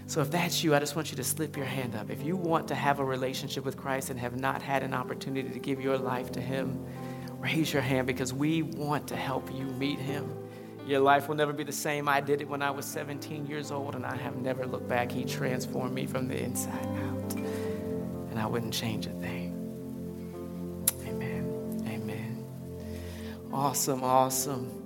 So 0.07 0.21
if 0.21 0.31
that's 0.31 0.63
you, 0.63 0.75
I 0.75 0.81
just 0.81 0.97
want 0.97 1.11
you 1.11 1.17
to 1.17 1.25
slip 1.25 1.57
your 1.57 1.65
hand 1.65 1.95
up. 1.95 2.11
If 2.11 2.23
you 2.23 2.37
want 2.37 2.69
to 2.69 2.75
have 2.75 2.99
a 2.99 3.05
relationship 3.05 3.65
with 3.65 3.77
Christ 3.77 4.11
and 4.11 4.21
have 4.21 4.39
not 4.39 4.61
had 4.61 4.83
an 4.83 4.93
opportunity 4.93 5.49
to 5.49 5.59
give 5.59 5.81
your 5.81 5.97
life 5.97 6.31
to 6.33 6.41
Him, 6.41 6.85
raise 7.39 7.73
your 7.73 7.81
hand 7.81 8.07
because 8.07 8.35
we 8.35 8.63
want 8.63 9.09
to 9.09 9.17
help 9.17 9.51
you 9.55 9.65
meet 9.65 9.99
Him. 9.99 10.44
Your 10.87 11.01
life 11.01 11.29
will 11.29 11.35
never 11.35 11.53
be 11.53 11.65
the 11.65 11.73
same. 11.73 12.09
I 12.09 12.21
did 12.21 12.43
it 12.43 12.49
when 12.49 12.61
I 12.61 12.71
was 12.71 12.85
17 12.85 13.47
years 13.47 13.71
old, 13.71 13.95
and 13.95 14.05
I 14.05 14.17
have 14.17 14.37
never 14.37 14.67
looked 14.67 14.89
back. 14.89 15.11
He 15.11 15.25
transformed 15.25 15.95
me 15.95 16.07
from 16.07 16.29
the 16.29 16.39
inside 16.39 16.87
out, 16.87 17.35
and 17.35 18.39
I 18.39 18.47
wouldn't 18.47 18.75
change 18.75 19.07
a 19.07 19.11
thing. 19.11 19.53
Amen. 21.07 21.85
Amen. 21.89 22.45
Awesome, 23.51 24.05
awesome. 24.05 24.85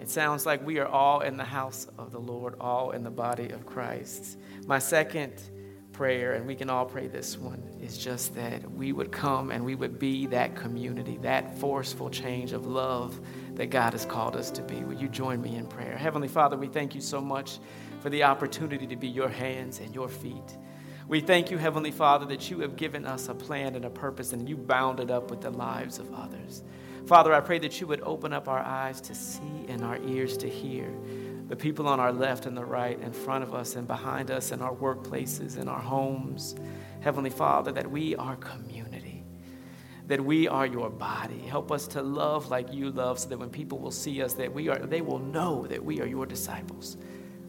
It 0.00 0.10
sounds 0.10 0.44
like 0.44 0.64
we 0.66 0.78
are 0.78 0.86
all 0.86 1.20
in 1.20 1.38
the 1.38 1.44
house 1.44 1.86
of 1.98 2.12
the 2.12 2.20
Lord, 2.20 2.54
all 2.60 2.90
in 2.90 3.02
the 3.02 3.10
body 3.10 3.48
of 3.50 3.64
Christ. 3.64 4.38
My 4.66 4.78
second 4.78 5.32
prayer, 5.92 6.34
and 6.34 6.46
we 6.46 6.54
can 6.54 6.70
all 6.70 6.84
pray 6.84 7.08
this 7.08 7.36
one, 7.36 7.62
is 7.82 7.98
just 7.98 8.34
that 8.34 8.70
we 8.70 8.92
would 8.92 9.10
come 9.10 9.50
and 9.50 9.64
we 9.64 9.74
would 9.74 9.98
be 9.98 10.26
that 10.26 10.54
community, 10.54 11.18
that 11.22 11.58
forceful 11.58 12.08
change 12.08 12.52
of 12.52 12.66
love 12.66 13.20
that 13.58 13.70
God 13.70 13.92
has 13.92 14.06
called 14.06 14.36
us 14.36 14.50
to 14.52 14.62
be. 14.62 14.76
Will 14.84 14.94
you 14.94 15.08
join 15.08 15.42
me 15.42 15.56
in 15.56 15.66
prayer? 15.66 15.96
Heavenly 15.96 16.28
Father, 16.28 16.56
we 16.56 16.68
thank 16.68 16.94
you 16.94 17.00
so 17.00 17.20
much 17.20 17.58
for 18.00 18.08
the 18.08 18.22
opportunity 18.22 18.86
to 18.86 18.96
be 18.96 19.08
your 19.08 19.28
hands 19.28 19.80
and 19.80 19.92
your 19.94 20.08
feet. 20.08 20.56
We 21.08 21.20
thank 21.20 21.50
you, 21.50 21.58
Heavenly 21.58 21.90
Father, 21.90 22.24
that 22.26 22.50
you 22.50 22.60
have 22.60 22.76
given 22.76 23.04
us 23.04 23.28
a 23.28 23.34
plan 23.34 23.74
and 23.74 23.84
a 23.84 23.90
purpose 23.90 24.32
and 24.32 24.48
you 24.48 24.56
bound 24.56 25.00
it 25.00 25.10
up 25.10 25.30
with 25.30 25.40
the 25.40 25.50
lives 25.50 25.98
of 25.98 26.12
others. 26.14 26.62
Father, 27.06 27.34
I 27.34 27.40
pray 27.40 27.58
that 27.58 27.80
you 27.80 27.86
would 27.88 28.00
open 28.02 28.32
up 28.32 28.46
our 28.46 28.60
eyes 28.60 29.00
to 29.00 29.14
see 29.14 29.64
and 29.68 29.82
our 29.82 29.98
ears 30.06 30.36
to 30.36 30.48
hear 30.48 30.88
the 31.48 31.56
people 31.56 31.88
on 31.88 31.98
our 31.98 32.12
left 32.12 32.44
and 32.44 32.56
the 32.56 32.64
right, 32.64 33.00
in 33.00 33.12
front 33.12 33.42
of 33.42 33.54
us 33.54 33.74
and 33.74 33.88
behind 33.88 34.30
us, 34.30 34.52
in 34.52 34.60
our 34.60 34.74
workplaces, 34.74 35.56
in 35.58 35.66
our 35.66 35.80
homes. 35.80 36.54
Heavenly 37.00 37.30
Father, 37.30 37.72
that 37.72 37.90
we 37.90 38.14
are 38.16 38.36
community, 38.36 38.87
that 40.08 40.24
we 40.24 40.48
are 40.48 40.66
your 40.66 40.88
body. 40.90 41.38
Help 41.38 41.70
us 41.70 41.86
to 41.88 42.02
love 42.02 42.50
like 42.50 42.72
you 42.72 42.90
love 42.90 43.18
so 43.18 43.28
that 43.28 43.38
when 43.38 43.50
people 43.50 43.78
will 43.78 43.90
see 43.90 44.22
us, 44.22 44.32
that 44.34 44.52
we 44.52 44.68
are, 44.68 44.78
they 44.78 45.02
will 45.02 45.18
know 45.18 45.66
that 45.66 45.84
we 45.84 46.00
are 46.00 46.06
your 46.06 46.26
disciples 46.26 46.96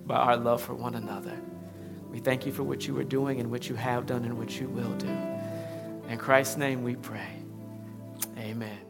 by 0.05 0.15
our 0.15 0.37
love 0.37 0.61
for 0.61 0.75
one 0.75 0.95
another. 0.95 1.39
We 2.11 2.19
thank 2.19 2.45
you 2.45 2.51
for 2.51 2.63
what 2.63 2.85
you 2.85 2.97
are 2.97 3.03
doing 3.03 3.39
and 3.39 3.49
what 3.49 3.69
you 3.69 3.75
have 3.75 4.05
done 4.05 4.25
and 4.25 4.37
what 4.37 4.59
you 4.59 4.67
will 4.67 4.93
do. 4.95 5.07
In 6.09 6.17
Christ's 6.17 6.57
name 6.57 6.83
we 6.83 6.95
pray. 6.95 7.43
Amen. 8.37 8.88